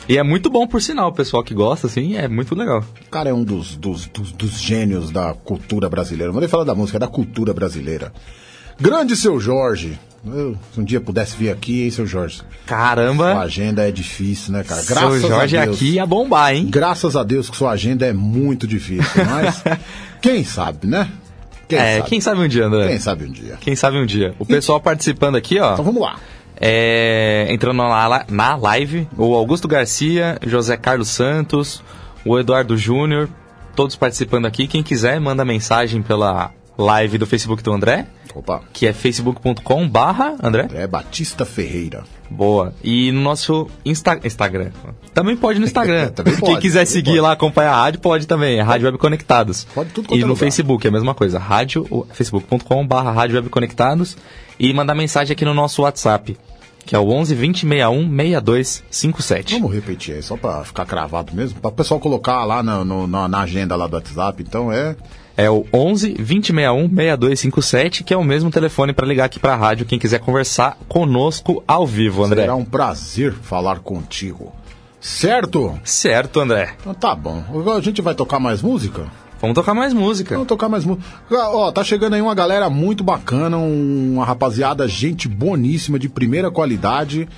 [0.08, 2.82] E é muito bom, por sinal, o pessoal que gosta, assim, é muito legal.
[3.06, 6.26] O cara é um dos, dos, dos, dos gênios da cultura brasileira.
[6.28, 8.12] Não vou nem falar da música, é da cultura brasileira.
[8.80, 9.98] Grande seu Jorge.
[10.24, 12.42] Eu, se um dia pudesse vir aqui, hein, seu Jorge?
[12.64, 13.32] Caramba!
[13.32, 14.80] Sua agenda é difícil, né, cara?
[14.80, 15.76] Seu Jorge a Deus.
[15.76, 16.68] aqui ia bombar, hein?
[16.70, 19.64] Graças a Deus que sua agenda é muito difícil, mas
[20.22, 21.08] quem sabe, né?
[21.68, 22.08] Quem é, sabe?
[22.08, 22.88] quem sabe um dia, André?
[22.88, 23.58] Quem sabe um dia.
[23.60, 24.34] Quem sabe um dia.
[24.38, 25.72] O pessoal participando aqui, ó.
[25.72, 26.18] Então vamos lá.
[26.56, 31.82] É, entrando na, na live, o Augusto Garcia, José Carlos Santos,
[32.24, 33.28] o Eduardo Júnior,
[33.74, 34.68] todos participando aqui.
[34.68, 38.06] Quem quiser, manda mensagem pela live do Facebook do André.
[38.34, 38.62] Opa.
[38.72, 40.68] que é facebook.com barra, André?
[40.74, 42.04] É Batista Ferreira.
[42.30, 42.72] Boa.
[42.82, 44.70] E no nosso Insta Instagram.
[45.12, 46.08] Também pode no Instagram.
[46.16, 47.20] Também Quem pode, quiser também seguir pode.
[47.20, 48.58] lá, acompanhar a rádio, pode também.
[48.58, 49.64] É Rádio Web Conectados.
[49.74, 50.38] Pode tudo E é no lugar.
[50.40, 51.38] Facebook é a mesma coisa.
[51.38, 54.16] Rádio, facebook.com barra Rádio Web Conectados.
[54.58, 56.36] E mandar mensagem aqui no nosso WhatsApp,
[56.86, 59.54] que é o 11 20 61 62 57.
[59.54, 63.28] Vamos repetir aí, só pra ficar cravado mesmo, pra o pessoal colocar lá no- na,
[63.28, 64.42] na agenda lá do WhatsApp.
[64.42, 64.96] Então é.
[65.36, 69.56] É o 11 20 61 6257, que é o mesmo telefone para ligar aqui pra
[69.56, 72.42] rádio, quem quiser conversar conosco ao vivo, André.
[72.42, 74.52] Será um prazer falar contigo.
[75.00, 75.78] Certo?
[75.84, 76.74] Certo, André.
[76.80, 77.42] Então tá bom.
[77.76, 79.06] A gente vai tocar mais música?
[79.40, 80.34] Vamos tocar mais música.
[80.34, 81.04] Vamos tocar mais música.
[81.30, 86.50] Ó, tá chegando aí uma galera muito bacana, um- uma rapaziada, gente boníssima, de primeira
[86.50, 87.28] qualidade.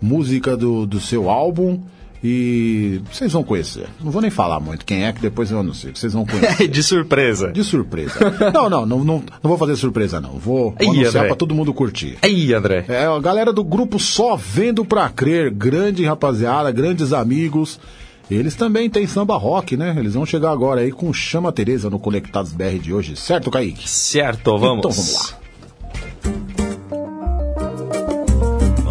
[0.00, 1.80] Música do, do seu álbum.
[2.22, 3.86] E vocês vão conhecer.
[3.98, 5.90] Não vou nem falar muito quem é, que depois eu anuncio.
[5.94, 6.68] Vocês vão conhecer.
[6.68, 7.50] De surpresa.
[7.50, 8.18] De surpresa.
[8.52, 10.32] Não, não, não, não, não vou fazer surpresa, não.
[10.32, 11.26] Vou, vou Ih, anunciar André.
[11.28, 12.18] pra todo mundo curtir.
[12.20, 12.84] Aí, André.
[12.88, 17.80] É, a galera do grupo Só Vendo Pra Crer, grande rapaziada, grandes amigos.
[18.30, 19.94] Eles também têm samba rock, né?
[19.98, 23.88] Eles vão chegar agora aí com Chama Teresa no Conectados BR de hoje, certo, Kaique?
[23.88, 24.78] Certo, vamos.
[24.78, 25.14] Então vamos
[26.54, 26.59] lá.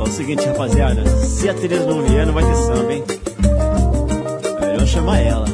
[0.09, 1.05] O seguinte, rapaziada.
[1.19, 3.03] Se a Tereza não vier, não vai ter samba, hein?
[4.59, 5.45] É melhor chamar ela.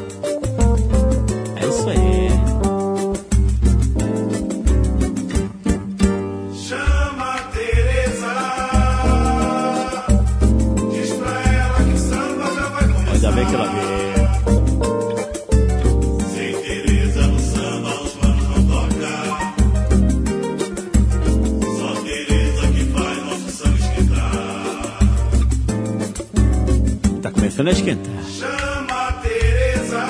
[27.56, 28.14] Começando a esquentar.
[28.26, 30.06] Chama a Teresa.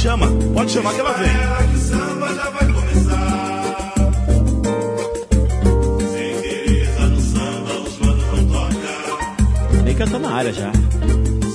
[0.00, 1.28] Chama, pode chamar que ela vem.
[1.28, 3.94] Ela que o samba já vai começar.
[6.12, 9.82] Sem Teresa no samba, os manos não tocam.
[9.84, 10.70] Nem cantou na área já.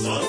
[0.02, 0.20] Só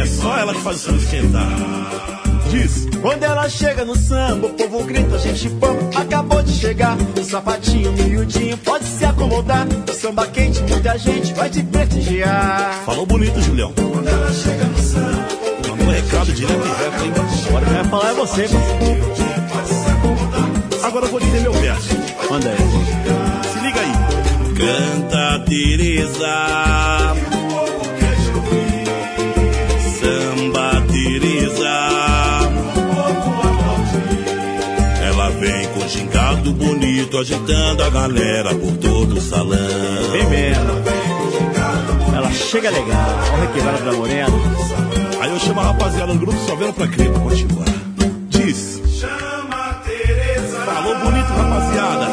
[0.00, 2.29] É só ela que faz o samba esquentar.
[2.50, 2.86] Diz.
[3.00, 6.00] Quando ela chega no samba, o povo grita, a gente pampa.
[6.00, 9.66] Acabou de chegar, o sapatinho miudinho pode se acomodar.
[9.88, 12.82] O samba quente, muita gente vai te prestigiar.
[12.84, 13.72] Falou bonito, Julião.
[13.72, 15.28] Quando ela chega no samba,
[15.68, 17.12] Mandou um recado direto e reto, hein?
[17.48, 18.46] Agora quem vai falar é você.
[20.82, 21.88] Agora eu vou dizer meu verso.
[22.30, 22.56] Manda aí.
[23.52, 23.92] Se liga aí.
[24.56, 27.09] Canta, Teresa.
[37.20, 39.58] Agitando a galera por todo o salão.
[40.10, 40.64] Vem mesmo.
[42.16, 43.18] Ela chega legal.
[43.32, 44.32] Olha o requebrado da morena.
[45.20, 47.66] Aí eu chamo a rapaziada do grupo só vendo pra crer pra continuar.
[48.30, 48.80] Diz.
[48.98, 50.60] chama a Teresa.
[50.60, 52.06] Falou bonito, rapaziada.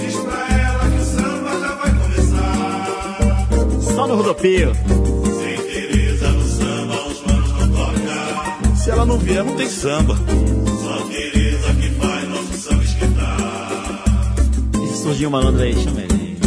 [0.00, 3.46] Diz pra ela que o samba já vai começar.
[3.94, 4.74] Só no rodopio.
[4.74, 8.74] Sem Teresa no samba, os manos não tocam.
[8.76, 10.18] Se ela não vier, não tem samba.
[15.04, 16.38] Se surgir um malandro aí, chama ele.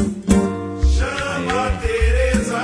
[0.97, 2.57] Chama a Teresa.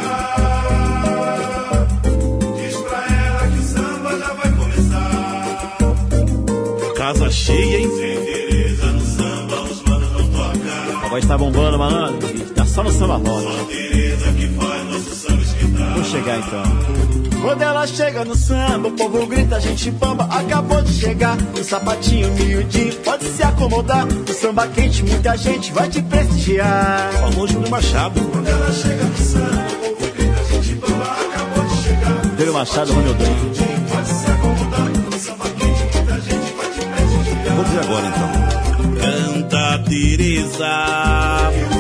[2.58, 5.78] Diz pra ela que o samba já vai começar.
[6.98, 7.88] Casa cheia, hein?
[7.92, 10.98] Sem Teresa no samba, os manos não tocam.
[11.04, 12.28] A voz tá bombando, malandro.
[12.56, 13.52] Tá só no samba rosa.
[13.56, 15.94] Só Teresa que faz nosso samba esquentar.
[15.94, 17.33] Vou chegar então.
[17.44, 20.24] Quando ela chega no samba, o povo grita, a gente bamba.
[20.32, 24.08] Acabou de chegar, o sapatinho miudinho pode se acomodar.
[24.08, 27.12] O samba quente, muita gente vai te prestigiar.
[27.12, 28.22] Falou Júlio Machado.
[28.32, 31.04] Quando ela chega no samba, o povo grita, a gente bamba.
[31.04, 32.38] Acabou de chegar.
[32.38, 33.54] Júlio Machado, Ronaldinho.
[33.92, 34.88] Pode se acomodar.
[35.14, 37.56] O samba quente, muita gente vai te prestigiar.
[37.56, 39.44] Vou dizer agora então.
[39.44, 41.73] Canta, Teresa.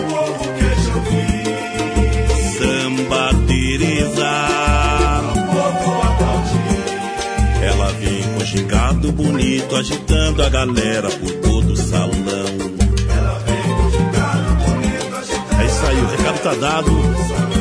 [9.03, 12.09] Gingado bonito, agitando a galera por todo o salão.
[12.09, 15.61] Ela vem com gingado bonito, agitando.
[15.61, 16.91] É isso aí, o recado tá dado.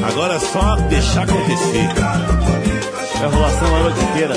[0.07, 1.89] Agora é só deixar acontecer.
[3.21, 4.35] É enrolação a noite inteira.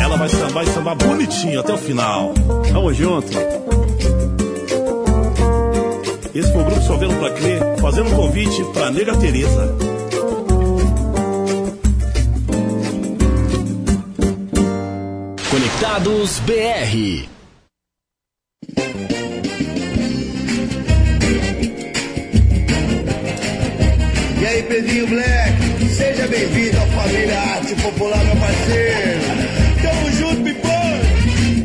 [0.00, 2.32] Ela vai sambar e sambar bonitinho até o final.
[2.72, 3.36] Tamo junto.
[6.34, 9.87] Esse foi o grupo Só Vendo Pra Crer, fazendo um convite pra nega Teresa.
[15.68, 17.28] Conectados BR.
[24.40, 29.20] E aí, Pedrinho Black, seja bem-vindo à família Arte Popular, meu parceiro.
[29.82, 30.70] Tamo junto, Pipão!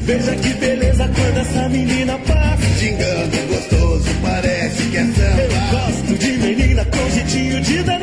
[0.02, 2.64] Veja que beleza quando essa menina passa.
[2.78, 5.42] Xingando gostoso, parece que é samba.
[5.42, 8.03] Eu gosto de menina com jeitinho de danar.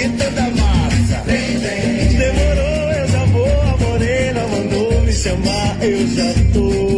[0.00, 1.22] senhorita da massa.
[1.26, 2.16] Vem, vem.
[2.16, 6.89] Demorou, eu já vou, a morena mandou me chamar, eu já tô.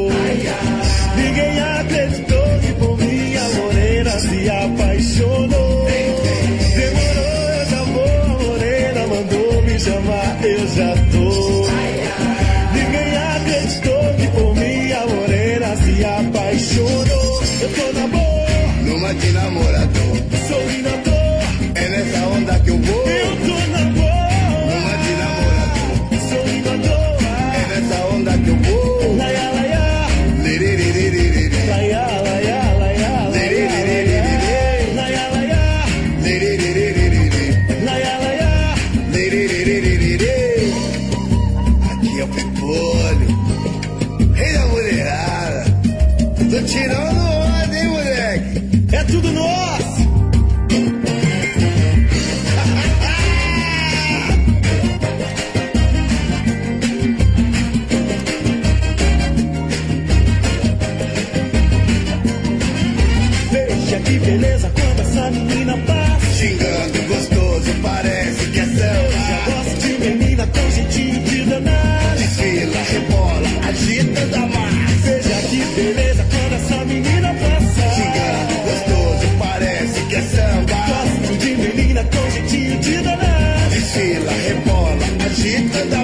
[85.43, 86.02] Cita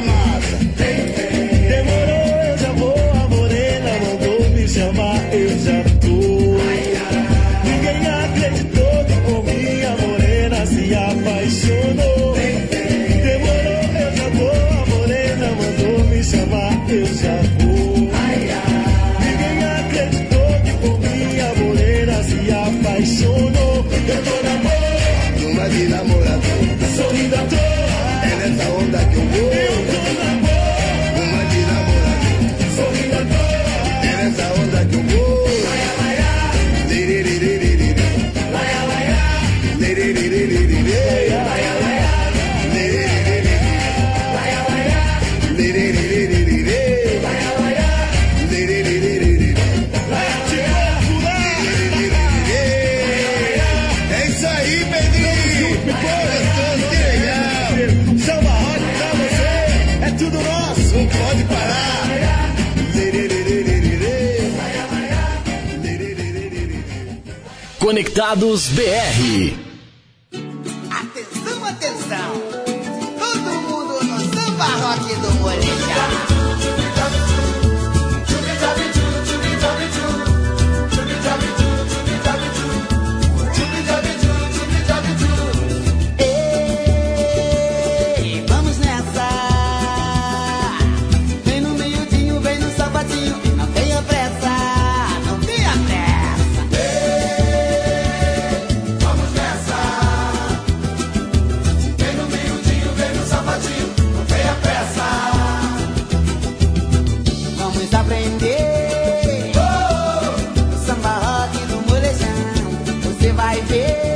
[67.89, 69.58] Conectados BR.
[113.59, 114.08] vai ver.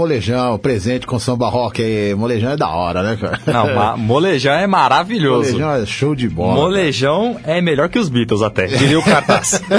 [0.00, 2.14] Molejão, presente com samba rock aí.
[2.14, 3.38] Molejão é da hora, né, cara?
[3.46, 5.52] Não, molejão é maravilhoso.
[5.52, 6.54] Molejão é show de bola.
[6.54, 9.60] Molejão é melhor que os Beatles até, diria o cartaz.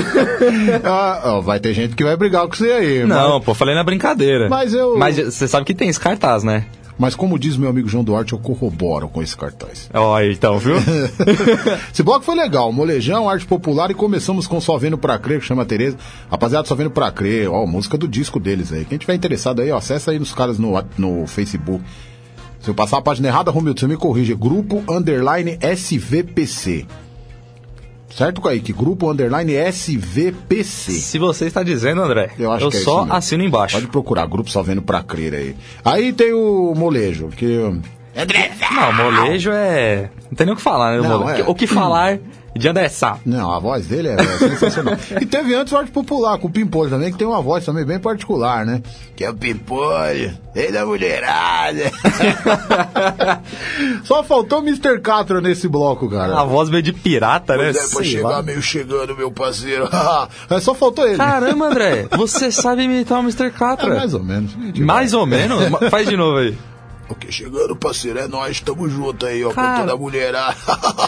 [0.84, 3.06] Ah, vai ter gente que vai brigar com você aí.
[3.06, 4.48] Não, mas, pô, falei na brincadeira.
[4.50, 6.66] Mas eu- Mas você sabe que tem esse cartaz, né?
[6.98, 9.90] Mas como diz meu amigo João Duarte, eu corroboro com esse cartaz.
[9.94, 10.76] Ó, aí, então, viu?
[11.92, 15.46] Esse bloco foi legal, molejão, arte popular e começamos com Só Vendo Pra Crer, que
[15.46, 15.98] chama Tereza.
[16.30, 18.86] Rapaziada, Só Vendo Pra Crer, ó, música do disco deles aí.
[18.86, 21.84] Quem tiver interessado aí, ó, acessa aí nos caras no, no Facebook.
[22.62, 24.36] Se eu passar a página errada, Romildo, você me corrige.
[24.36, 26.86] Grupo Underline SVPC.
[28.16, 28.74] Certo, Kaique?
[28.74, 30.92] Grupo Underline SVPC.
[30.92, 33.76] Se você está dizendo, André, Eu acho que é isso só assino embaixo.
[33.76, 35.56] Pode procurar, grupo Só Vendo Pra Crer aí.
[35.84, 37.58] Aí tem o molejo, que...
[38.72, 40.10] Não, molejo é.
[40.30, 41.08] Não tem nem o que falar, né?
[41.08, 41.44] Não, é.
[41.48, 42.20] O que falar
[42.56, 43.18] de André Sá?
[43.26, 44.96] Não, a voz dele é, é sensacional.
[45.22, 47.86] e teve antes o arte popular, com o Pimpolho também, que tem uma voz também
[47.86, 48.82] bem particular, né?
[49.16, 51.92] Que é o Pimpolho, rei da mulherada.
[54.04, 55.00] Só faltou o Mr.
[55.00, 56.40] Catra nesse bloco, cara.
[56.40, 57.72] A voz meio de pirata, né?
[57.72, 58.44] Pois é, pra Sei chegar lá.
[58.44, 59.88] meio chegando, meu parceiro.
[60.50, 61.18] é, só faltou ele.
[61.18, 63.46] Caramba, André, você sabe imitar o Mr.
[63.46, 63.96] É, Catra?
[63.96, 64.52] mais ou menos.
[64.78, 65.60] Mais ou menos?
[65.90, 66.58] Faz de novo aí.
[67.12, 69.74] Ok, chegando, parceiro, é nóis, tamo junto aí, ó, Cara.
[69.74, 70.56] com toda a mulherada.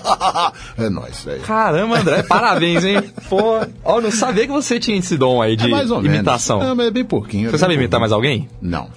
[0.77, 1.41] é nóis, velho.
[1.43, 3.01] Caramba, André, parabéns, hein?
[3.29, 6.15] Pô, ó, não sabia que você tinha esse dom aí de É mais ou menos.
[6.17, 6.59] imitação.
[6.59, 7.43] Não, mas é bem pouquinho.
[7.43, 8.01] é Você bem sabe imitar pouquinho.
[8.01, 8.49] mais alguém?
[8.61, 8.89] Não.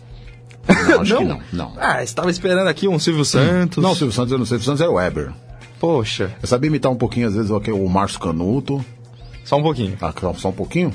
[0.89, 1.39] Não, acho que Não?
[1.53, 1.73] não, não.
[1.79, 3.81] Ah, estava esperando aqui um Silvio Santos.
[3.81, 5.33] Não, Silvio Santos eu não sei, Silvio Santos é o Weber.
[5.79, 8.85] Poxa, Eu sabia imitar um pouquinho, às vezes, o, o Márcio Canuto.
[9.45, 9.97] só um pouquinho.
[10.01, 10.93] Ah, só um pouquinho?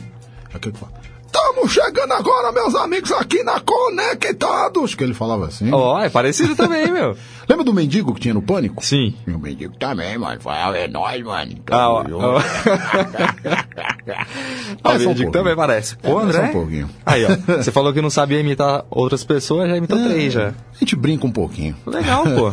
[0.59, 0.91] Que fala,
[1.34, 4.94] Estamos chegando agora, meus amigos, aqui na Conectados.
[4.96, 5.70] Que ele falava assim.
[5.72, 7.16] Ó, é parecido também, meu.
[7.48, 8.84] Lembra do mendigo que tinha no Pânico?
[8.86, 9.16] Sim.
[9.26, 10.42] E o mendigo também, mano.
[10.42, 11.54] Falava, é nóis, mano.
[11.72, 12.06] Ah, ó, É,
[14.96, 15.96] o só um também parece.
[15.96, 16.42] Pô, É, André.
[16.42, 16.90] um pouquinho.
[17.06, 17.30] Aí, ó.
[17.64, 20.50] Você falou que não sabia imitar outras pessoas, já imitou três já.
[20.50, 21.78] A gente brinca um pouquinho.
[21.86, 22.50] Legal, pô.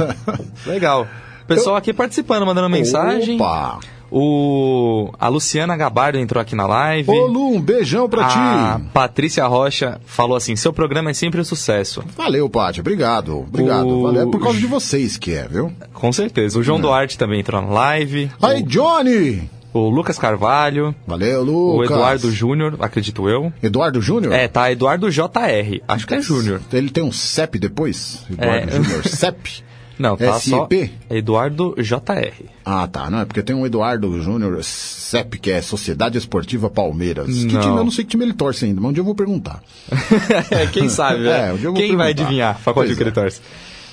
[0.71, 1.05] Legal.
[1.49, 3.35] Pessoal aqui participando, mandando mensagem.
[3.41, 3.81] Opa!
[4.11, 7.11] O a Luciana Gabardo entrou aqui na live.
[7.11, 8.85] Ô, Lu, um beijão pra a ti.
[8.93, 12.03] Patrícia Rocha falou assim: seu programa é sempre um sucesso.
[12.17, 12.81] Valeu, Paty.
[12.81, 13.39] Obrigado.
[13.41, 13.87] Obrigado.
[13.89, 14.23] O- Valeu.
[14.23, 15.73] É por causa de vocês que é, viu?
[15.93, 16.59] Com certeza.
[16.59, 18.31] O João Duarte também entrou na live.
[18.43, 19.49] Aí, Johnny!
[19.73, 20.95] O Lucas Carvalho.
[21.07, 21.91] Valeu, O Lucas.
[21.91, 23.53] Eduardo Júnior, acredito eu.
[23.63, 24.33] Eduardo Júnior?
[24.33, 25.83] É, tá, Eduardo JR.
[25.87, 26.61] Acho que é Júnior.
[26.73, 28.25] Ele tem um CEP depois?
[28.31, 28.77] Eduardo É.
[28.83, 29.07] Júnior.
[29.07, 29.63] CEP?
[29.99, 30.91] Não, tá SEP?
[31.09, 32.33] só Eduardo JR.
[32.65, 33.11] Ah, tá.
[33.11, 37.27] Não, é porque tem um Eduardo Júnior CEP, que é Sociedade Esportiva Palmeiras.
[37.27, 37.61] Que Não.
[37.61, 37.77] time?
[37.77, 39.63] Eu não sei que time ele torce ainda, mas um dia eu vou perguntar.
[40.73, 41.49] Quem sabe, né?
[41.49, 42.23] É, um Quem vai perguntar.
[42.23, 43.13] adivinhar pra qual time que ele é.
[43.13, 43.41] torce?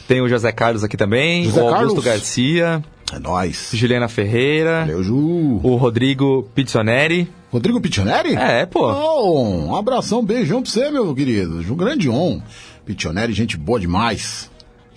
[0.07, 2.05] Tem o José Carlos aqui também, José o Augusto Carlos?
[2.05, 3.69] Garcia, É nóis.
[3.73, 5.59] Juliana Ferreira, Valeu, Ju.
[5.63, 7.27] o Rodrigo Pizzoneri.
[7.51, 8.35] Rodrigo Pichoneri?
[8.35, 8.81] É, pô.
[8.91, 11.59] Oh, um abração, beijão pra você, meu querido.
[11.71, 12.41] Um grande on.
[12.85, 14.51] Pichoneri, gente boa demais.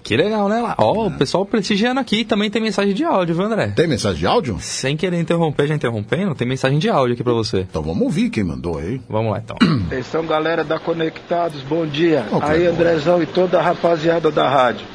[0.08, 0.74] Que legal, né?
[0.78, 2.24] Ó, o pessoal prestigiando aqui.
[2.24, 3.74] Também tem mensagem de áudio, viu, André?
[3.76, 4.56] Tem mensagem de áudio?
[4.58, 7.66] Sem querer interromper, já interrompendo, tem mensagem de áudio aqui pra você.
[7.68, 9.02] Então vamos ouvir quem mandou aí.
[9.06, 9.54] Vamos lá, então.
[9.84, 12.26] Atenção, galera da Conectados, bom dia.
[12.32, 12.70] Ok, Aí, bom.
[12.70, 14.86] Andrezão e toda a rapaziada da rádio.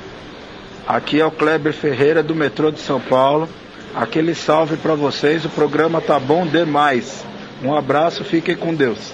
[0.88, 3.48] Aqui é o Kleber Ferreira do metrô de São Paulo.
[3.94, 7.24] Aquele salve para vocês, o programa tá bom demais.
[7.64, 9.14] Um abraço, fiquem com Deus.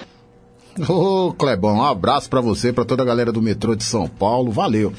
[0.87, 4.49] Ô, Clebão, um abraço pra você, pra toda a galera do metrô de São Paulo.
[4.49, 4.93] Valeu.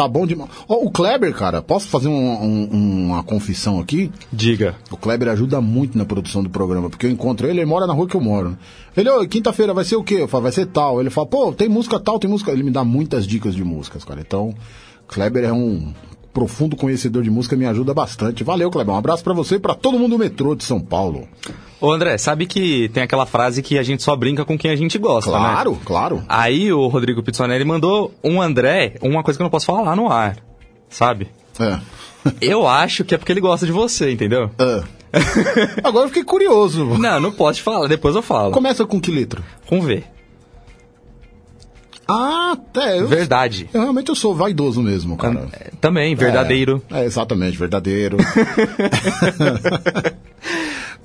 [0.00, 0.48] Tá bom demais.
[0.66, 4.10] Ó, o Kleber, cara, posso fazer um- um- uma confissão aqui?
[4.32, 4.74] Diga.
[4.90, 7.92] O Kleber ajuda muito na produção do programa, porque eu encontro ele, ele mora na
[7.92, 8.56] rua que eu moro.
[8.96, 10.14] Ele, ô, quinta-feira vai ser o quê?
[10.20, 11.00] Eu falo, vai ser tal.
[11.02, 12.50] Ele fala, pô, tem música tal, tem música.
[12.50, 14.22] Ele me dá muitas dicas de músicas, cara.
[14.22, 14.54] Então,
[15.06, 15.92] Kleber é um
[16.32, 18.44] profundo conhecedor de música, me ajuda bastante.
[18.44, 18.94] Valeu, Kleber.
[18.94, 21.28] Um abraço pra você e pra todo mundo do metrô de São Paulo.
[21.80, 24.76] Ô André, sabe que tem aquela frase que a gente só brinca com quem a
[24.76, 25.38] gente gosta, né?
[25.38, 26.22] Claro, claro.
[26.28, 30.10] Aí o Rodrigo Pizzonelli mandou um André, uma coisa que eu não posso falar no
[30.10, 30.36] ar,
[30.88, 31.28] sabe?
[31.58, 31.78] É.
[32.40, 34.50] Eu acho que é porque ele gosta de você, entendeu?
[35.82, 36.84] Agora eu fiquei curioso.
[36.84, 38.52] Não, não posso te falar, depois eu falo.
[38.52, 39.42] Começa com que letra?
[39.66, 40.04] Com V.
[42.10, 42.98] Ah, até.
[42.98, 43.68] Eu, Verdade.
[43.72, 45.46] eu realmente eu sou vaidoso mesmo, cara.
[45.80, 46.82] Também, verdadeiro.
[46.90, 48.16] É, é, exatamente, verdadeiro.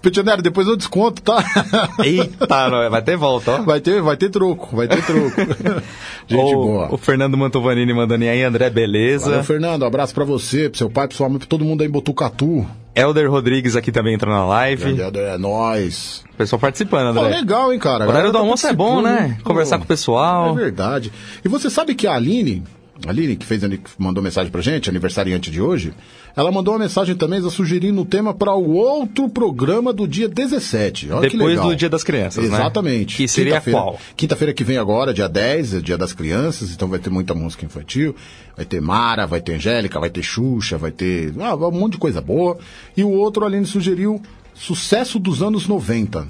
[0.05, 1.43] Pitionero, depois eu desconto, tá?
[2.05, 2.45] Eita,
[2.91, 3.61] vai ter volta, ó.
[3.63, 5.31] Vai ter, vai ter troco, vai ter troco.
[6.29, 6.93] Gente o, boa.
[6.93, 9.31] O Fernando Mantovanini mandando aí, André, beleza?
[9.31, 9.81] Valeu, Fernando.
[9.81, 11.91] Um abraço pra você, pro seu pai, pro sua mãe, pra todo mundo aí em
[11.91, 12.67] Botucatu.
[12.93, 15.01] Elder Rodrigues aqui também entrou na live.
[15.01, 16.23] Elder, é nóis.
[16.37, 17.37] Pessoal participando, André.
[17.37, 18.05] legal, hein, cara.
[18.05, 19.39] O horário do tá almoço é bom, né?
[19.43, 20.51] Conversar com o pessoal.
[20.51, 21.11] É verdade.
[21.43, 22.63] E você sabe que a Aline,
[23.05, 25.93] Aline que fez, que mandou mensagem pra gente, aniversariante de hoje,
[26.35, 31.11] ela mandou uma mensagem também sugerindo o tema para o outro programa do dia 17.
[31.11, 32.55] Olha que Depois do Dia das Crianças, né?
[32.55, 33.17] Exatamente.
[33.17, 33.99] Que seria Quinta-feira- qual?
[34.15, 37.65] Quinta-feira que vem agora, dia 10, é dia das crianças, então vai ter muita música
[37.65, 38.15] infantil.
[38.55, 41.97] Vai ter Mara, vai ter Angélica, vai ter Xuxa, vai ter ah, um monte de
[41.97, 42.57] coisa boa.
[42.95, 44.21] E o outro, a Aline sugeriu
[44.53, 46.27] sucesso dos anos 90.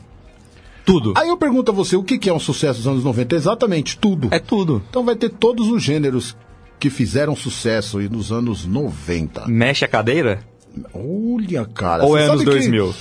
[0.84, 1.14] Tudo.
[1.18, 3.36] Aí eu pergunto a você, o que que é um sucesso dos anos 90?
[3.36, 4.30] Exatamente, tudo.
[4.32, 4.84] É tudo.
[4.90, 6.36] Então vai ter todos os gêneros
[6.86, 9.48] que fizeram sucesso aí nos anos 90.
[9.48, 10.42] Mexe a cadeira?
[10.94, 12.04] Olha, cara.
[12.04, 12.94] Ou você é anos sabe que- 2000?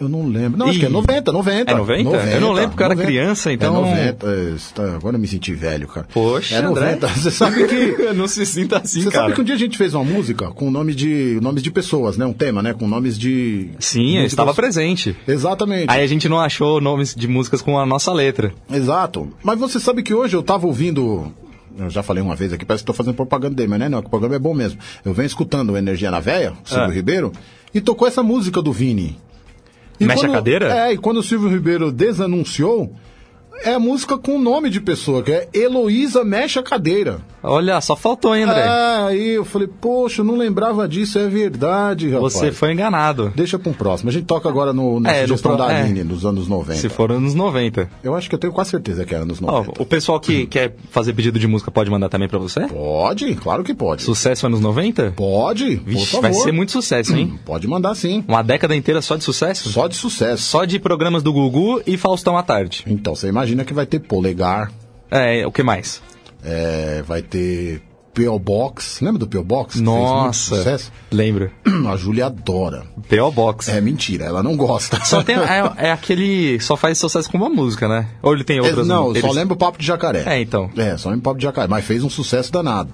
[0.00, 0.58] Eu não lembro.
[0.58, 0.92] Não, acho que é Ih.
[0.92, 1.70] 90, 90.
[1.70, 2.10] É 90?
[2.32, 4.26] Eu não lembro eu era criança, então- É 90.
[4.26, 6.08] é, está- agora eu me senti velho, cara.
[6.12, 7.06] Poxa, é 90.
[7.06, 7.14] André.
[7.14, 8.02] Você sabe que...
[8.12, 9.26] não se sinta assim, Você cara.
[9.26, 12.16] sabe que um dia a gente fez uma música com nome de nomes de pessoas,
[12.16, 12.26] né?
[12.26, 12.74] Um tema, né?
[12.74, 13.70] Com nomes de.
[13.78, 15.16] Sim, eu estava presente.
[15.28, 15.86] Exatamente.
[15.88, 18.52] Aí a gente não achou nomes de músicas com a nossa letra.
[18.68, 19.28] Exato.
[19.44, 21.32] Mas você sabe que hoje eu tava ouvindo.
[21.78, 23.88] Eu já falei uma vez aqui, parece que tô fazendo propaganda dele, mas não é
[23.88, 24.78] não, que o programa é bom mesmo.
[25.04, 26.92] Eu venho escutando Energia na Véia, o Silvio Ah.
[26.92, 27.32] Ribeiro,
[27.74, 29.18] e tocou essa música do Vini.
[29.98, 30.72] E Mexe a cadeira?
[30.88, 32.92] É, e quando o Silvio Ribeiro desanunciou,
[33.62, 37.18] é a música com o nome de pessoa, que é Heloísa Mexe a Cadeira.
[37.42, 38.60] Olha, só faltou, hein, André?
[38.60, 38.68] É,
[39.08, 42.32] aí eu falei, poxa, eu não lembrava disso, é verdade, rapaz.
[42.32, 43.32] Você foi enganado.
[43.36, 44.08] Deixa pra um próximo.
[44.08, 45.82] A gente toca agora no, na É, no sugestão pro- da é.
[45.82, 46.80] Aline, dos anos 90.
[46.80, 47.90] Se for anos 90.
[48.02, 49.72] Eu acho que eu tenho quase certeza que é anos 90.
[49.78, 52.66] Ó, o pessoal que quer fazer pedido de música pode mandar também pra você?
[52.66, 54.02] Pode, claro que pode.
[54.02, 55.12] Sucesso anos 90?
[55.14, 57.38] Pode, Vixe, vai ser muito sucesso, hein?
[57.44, 58.24] Pode mandar sim.
[58.26, 59.68] Uma década inteira só de sucesso?
[59.70, 60.42] Só de sucesso.
[60.42, 62.84] Só de programas do Gugu e Faustão à tarde.
[62.86, 64.70] Então, você imagina que vai ter polegar,
[65.10, 66.00] É, o que mais?
[66.44, 67.82] é, vai ter
[68.12, 68.38] P.O.
[68.38, 69.00] Box.
[69.02, 69.42] Lembra do P.O.
[69.42, 69.80] Box?
[69.80, 70.80] Nossa.
[71.10, 71.50] Lembro.
[71.88, 72.84] A Júlia adora.
[73.08, 73.30] P.O.
[73.32, 73.68] Box.
[73.68, 75.04] É mentira, ela não gosta.
[75.04, 76.60] Só tem, é, é aquele.
[76.60, 78.08] Só faz sucesso com uma música, né?
[78.22, 80.22] Ou ele tem outras Não, eles- só lembra o Papo de Jacaré.
[80.26, 80.70] É, então.
[80.76, 82.90] É, só lembra o Papo de Jacaré, mas fez um sucesso danado.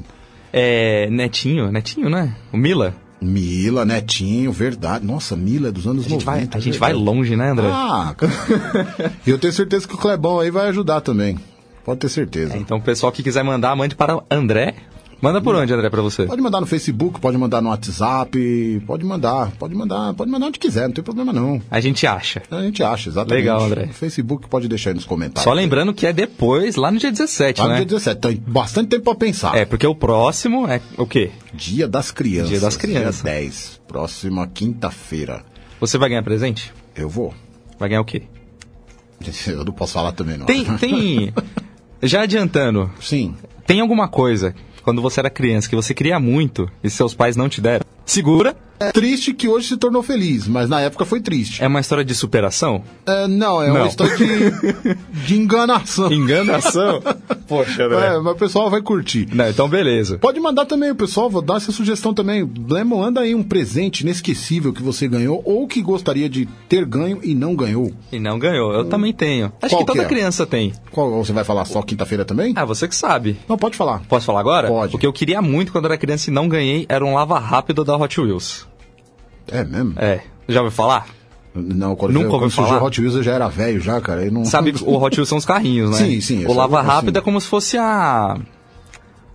[0.52, 1.08] É.
[1.10, 2.34] Netinho, Netinho, né?
[2.52, 2.94] O Mila.
[3.20, 5.04] Mila, Netinho, verdade.
[5.04, 6.50] Nossa, Mila é dos anos A gente, 90.
[6.50, 7.66] vai, a gente vai longe, né, André?
[7.70, 8.14] Ah,
[9.26, 11.38] e eu tenho certeza que o Clebão aí vai ajudar também.
[11.84, 12.56] Pode ter certeza.
[12.56, 14.74] Então, o pessoal que quiser mandar, mande para André.
[15.20, 16.24] Manda por onde, André, pra você?
[16.24, 20.58] Pode mandar no Facebook, pode mandar no WhatsApp, pode mandar, pode mandar, pode mandar onde
[20.58, 21.60] quiser, não tem problema não.
[21.70, 22.42] A gente acha.
[22.50, 23.40] A gente acha, exatamente.
[23.40, 23.86] Legal, André.
[23.86, 25.44] No Facebook pode deixar aí nos comentários.
[25.44, 27.72] Só lembrando que é depois, lá no dia 17, Lá né?
[27.74, 29.54] no dia 17, tem bastante tempo pra pensar.
[29.54, 31.30] É, porque o próximo é o quê?
[31.52, 32.48] Dia das Crianças.
[32.48, 33.22] Dia das Crianças.
[33.22, 35.44] Dia 10, próxima quinta-feira.
[35.80, 36.72] Você vai ganhar presente?
[36.96, 37.34] Eu vou.
[37.78, 38.22] Vai ganhar o quê?
[39.46, 40.46] Eu não posso falar também não.
[40.46, 41.34] Tem, tem.
[42.02, 42.90] Já adiantando.
[43.00, 43.34] Sim.
[43.66, 47.48] Tem alguma coisa, quando você era criança, que você queria muito e seus pais não
[47.48, 47.84] te deram?
[48.04, 48.56] Segura.
[48.82, 51.62] É triste que hoje se tornou feliz, mas na época foi triste.
[51.62, 52.82] É uma história de superação?
[53.06, 53.76] É, não, é Não.
[53.76, 56.10] uma história de, de enganação.
[56.10, 57.02] Enganação?
[57.46, 59.28] Poxa, É, mas o pessoal vai curtir.
[59.34, 60.16] Não, então beleza.
[60.18, 62.50] Pode mandar também, o pessoal, vou dar essa sugestão também.
[62.68, 67.20] Lembra, manda aí um presente inesquecível que você ganhou ou que gostaria de ter ganho
[67.22, 67.92] e não ganhou.
[68.10, 68.72] E não ganhou.
[68.72, 69.52] Eu também tenho.
[69.60, 70.08] Acho Qual que toda que é?
[70.08, 70.72] criança tem.
[70.90, 72.54] Qual você vai falar só quinta-feira também?
[72.56, 73.36] Ah, você que sabe.
[73.46, 74.00] Não, pode falar.
[74.08, 74.68] Posso falar agora?
[74.68, 74.96] Pode.
[74.96, 77.84] O que eu queria muito quando era criança e não ganhei era um lava rápido
[77.84, 78.69] da Hot Wheels.
[79.50, 79.94] É mesmo?
[79.96, 80.20] É.
[80.48, 81.06] Já ouviu falar?
[81.54, 82.80] Não, quando, Nunca eu, quando falar?
[82.80, 84.24] o Hot Wheels eu já era velho já, cara.
[84.24, 84.44] Eu não...
[84.44, 85.96] Sabe, o Hot Wheels são os carrinhos, né?
[85.96, 87.18] Sim, sim, O essa lava rápido sim.
[87.18, 88.36] é como se fosse a.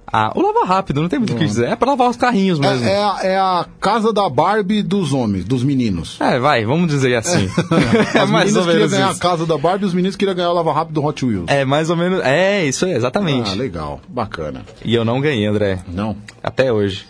[0.07, 1.67] Ah, o lava rápido, não tem muito o que dizer.
[1.67, 2.85] É pra lavar os carrinhos mesmo.
[2.85, 6.15] É, é a, é a casa da Barbie dos homens, dos meninos.
[6.21, 7.49] É, vai, vamos dizer assim.
[8.13, 9.19] As é mais ou queriam menos ganhar isso.
[9.19, 11.45] a casa da Barbie e os meninos queriam ganhar o lava rápido do Hot Wheels.
[11.47, 12.21] É mais ou menos.
[12.23, 13.49] É, isso aí, exatamente.
[13.51, 14.63] Ah, legal, bacana.
[14.85, 15.79] E eu não ganhei, André.
[15.85, 16.15] Não.
[16.41, 17.05] Até hoje.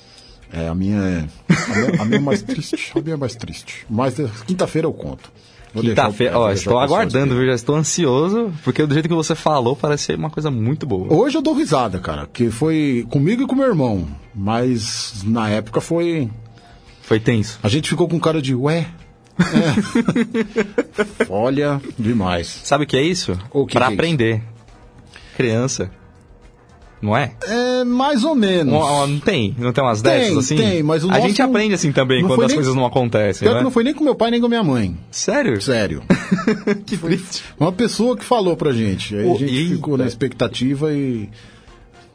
[0.52, 1.28] É, a minha é.
[1.50, 2.91] A minha, a minha é mais triste.
[2.96, 3.86] A minha é mais triste.
[3.89, 5.32] Mas eh, quinta-feira eu conto.
[5.82, 7.46] Quinta-feira, é, ó, estou aguardando, viu?
[7.48, 11.14] Já estou ansioso, porque do jeito que você falou, parece ser uma coisa muito boa.
[11.14, 15.82] Hoje eu dou risada, cara, que foi comigo e com meu irmão, mas na época
[15.82, 16.30] foi.
[17.02, 17.60] Foi tenso.
[17.62, 18.88] A gente ficou com cara de, ué.
[19.38, 21.26] É.
[21.30, 22.62] Olha, demais.
[22.64, 23.38] Sabe o que é isso?
[23.52, 24.41] O que pra que é aprender.
[25.36, 25.91] Criança.
[27.02, 27.34] Não é?
[27.48, 28.74] É mais ou menos.
[28.74, 29.54] Não, tem?
[29.60, 30.56] Não tem umas dessas assim?
[30.56, 32.74] tem, mas o A gente não- aprende assim também, não quando foi as nem- coisas
[32.76, 33.58] não acontecem, Pior né?
[33.60, 34.98] que não foi nem com meu pai nem com minha mãe.
[35.12, 35.62] Sério?
[35.62, 36.02] Sério.
[36.86, 37.43] que triste.
[37.60, 39.16] Uma pessoa que falou pra gente.
[39.16, 39.76] Aí Ô, a gente eita.
[39.76, 41.30] ficou na expectativa e.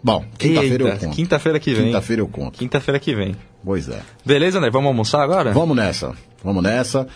[0.02, 1.14] Bom, quinta-feira eu conto.
[1.14, 1.84] Quinta-feira que vem.
[1.86, 2.58] Quinta-feira eu conto.
[2.58, 3.36] Quinta-feira que vem.
[3.64, 4.00] Pois é.
[4.24, 4.70] Beleza, André?
[4.70, 5.52] Vamos almoçar agora?
[5.52, 6.14] Vamos nessa.
[6.42, 7.06] Vamos nessa.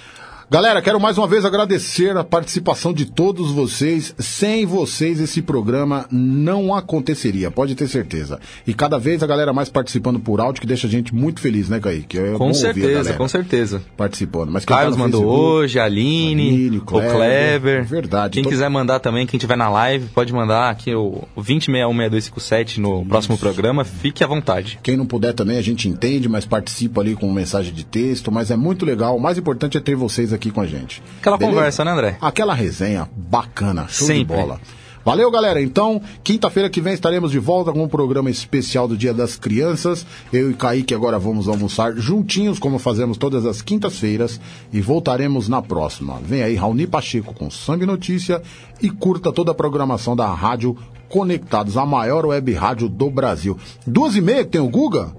[0.50, 4.14] Galera, quero mais uma vez agradecer a participação de todos vocês.
[4.18, 8.38] Sem vocês, esse programa não aconteceria, pode ter certeza.
[8.66, 11.68] E cada vez a galera mais participando por áudio, que deixa a gente muito feliz,
[11.68, 12.18] né, Kaique?
[12.18, 13.82] É Com certeza, com certeza.
[13.96, 14.50] Participando.
[14.50, 17.84] Mas tá Carlos no mandou Facebook, hoje, Aline, Aline, o Kleber, Kleber.
[17.84, 18.34] verdade.
[18.34, 22.78] Quem Tô- quiser mandar também, quem tiver na live, pode mandar aqui o o 20616257
[22.78, 23.84] no próximo programa.
[23.84, 24.78] Fique à vontade.
[24.82, 28.30] Quem não puder também, a gente entende, mas participa ali com mensagem de texto.
[28.30, 29.16] Mas é muito legal.
[29.16, 31.02] O mais importante é ter vocês aqui com a gente.
[31.18, 31.56] Aquela Beleza?
[31.56, 32.18] conversa, né, André?
[32.20, 34.36] Aquela resenha bacana, show Sempre.
[34.36, 34.60] de bola.
[35.04, 35.60] Valeu, galera.
[35.60, 40.06] Então, quinta-feira que vem estaremos de volta com um programa especial do Dia das Crianças.
[40.32, 44.40] Eu e Kaique agora vamos almoçar juntinhos, como fazemos todas as quintas-feiras,
[44.72, 46.18] e voltaremos na próxima.
[46.24, 48.40] Vem aí Raoni Pacheco com Sangue Notícia
[48.80, 50.74] e curta toda a programação da Rádio
[51.06, 53.58] Conectados, a maior web rádio do Brasil.
[53.86, 55.12] Duas e meia que tem o Guga?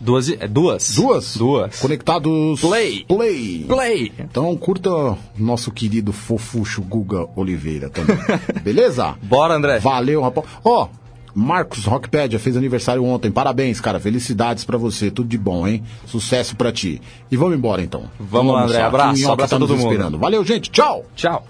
[0.00, 0.28] Duas.
[0.28, 0.94] é, duas.
[0.94, 1.36] Duas?
[1.36, 1.78] Duas.
[1.80, 2.60] Conectados.
[2.60, 3.04] Play.
[3.06, 3.64] Play.
[3.66, 4.12] Play.
[4.18, 4.90] Então curta
[5.36, 8.16] nosso querido fofucho Guga Oliveira também.
[8.62, 9.16] Beleza?
[9.22, 9.78] Bora, André.
[9.80, 10.46] Valeu, rapaz.
[10.64, 10.88] Ó,
[11.34, 13.30] Marcos Rockpedia fez aniversário ontem.
[13.30, 14.00] Parabéns, cara.
[14.00, 15.10] Felicidades pra você.
[15.10, 15.82] Tudo de bom, hein?
[16.06, 17.00] Sucesso pra ti.
[17.30, 18.04] E vamos embora então.
[18.18, 18.82] Vamos lá, André.
[18.82, 19.90] Abraço, Minhoca abraço tá a nos todo mundo.
[19.92, 20.18] esperando.
[20.18, 20.70] Valeu, gente.
[20.70, 21.04] Tchau.
[21.14, 21.44] Tchau.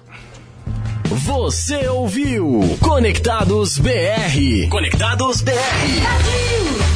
[1.04, 4.68] Você ouviu Conectados BR.
[4.70, 6.87] Conectados BR.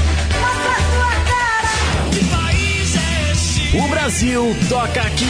[3.75, 5.25] O Brasil toca aqui.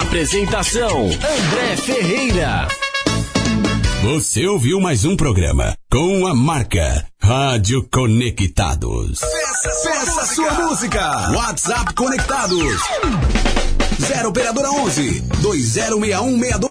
[0.00, 2.68] Apresentação: André Ferreira.
[4.04, 9.18] Você ouviu mais um programa com a marca Rádio Conectados.
[9.82, 11.32] Peça sua música.
[11.32, 12.80] WhatsApp Conectados.
[14.00, 16.70] 0 Operadora 11 206162.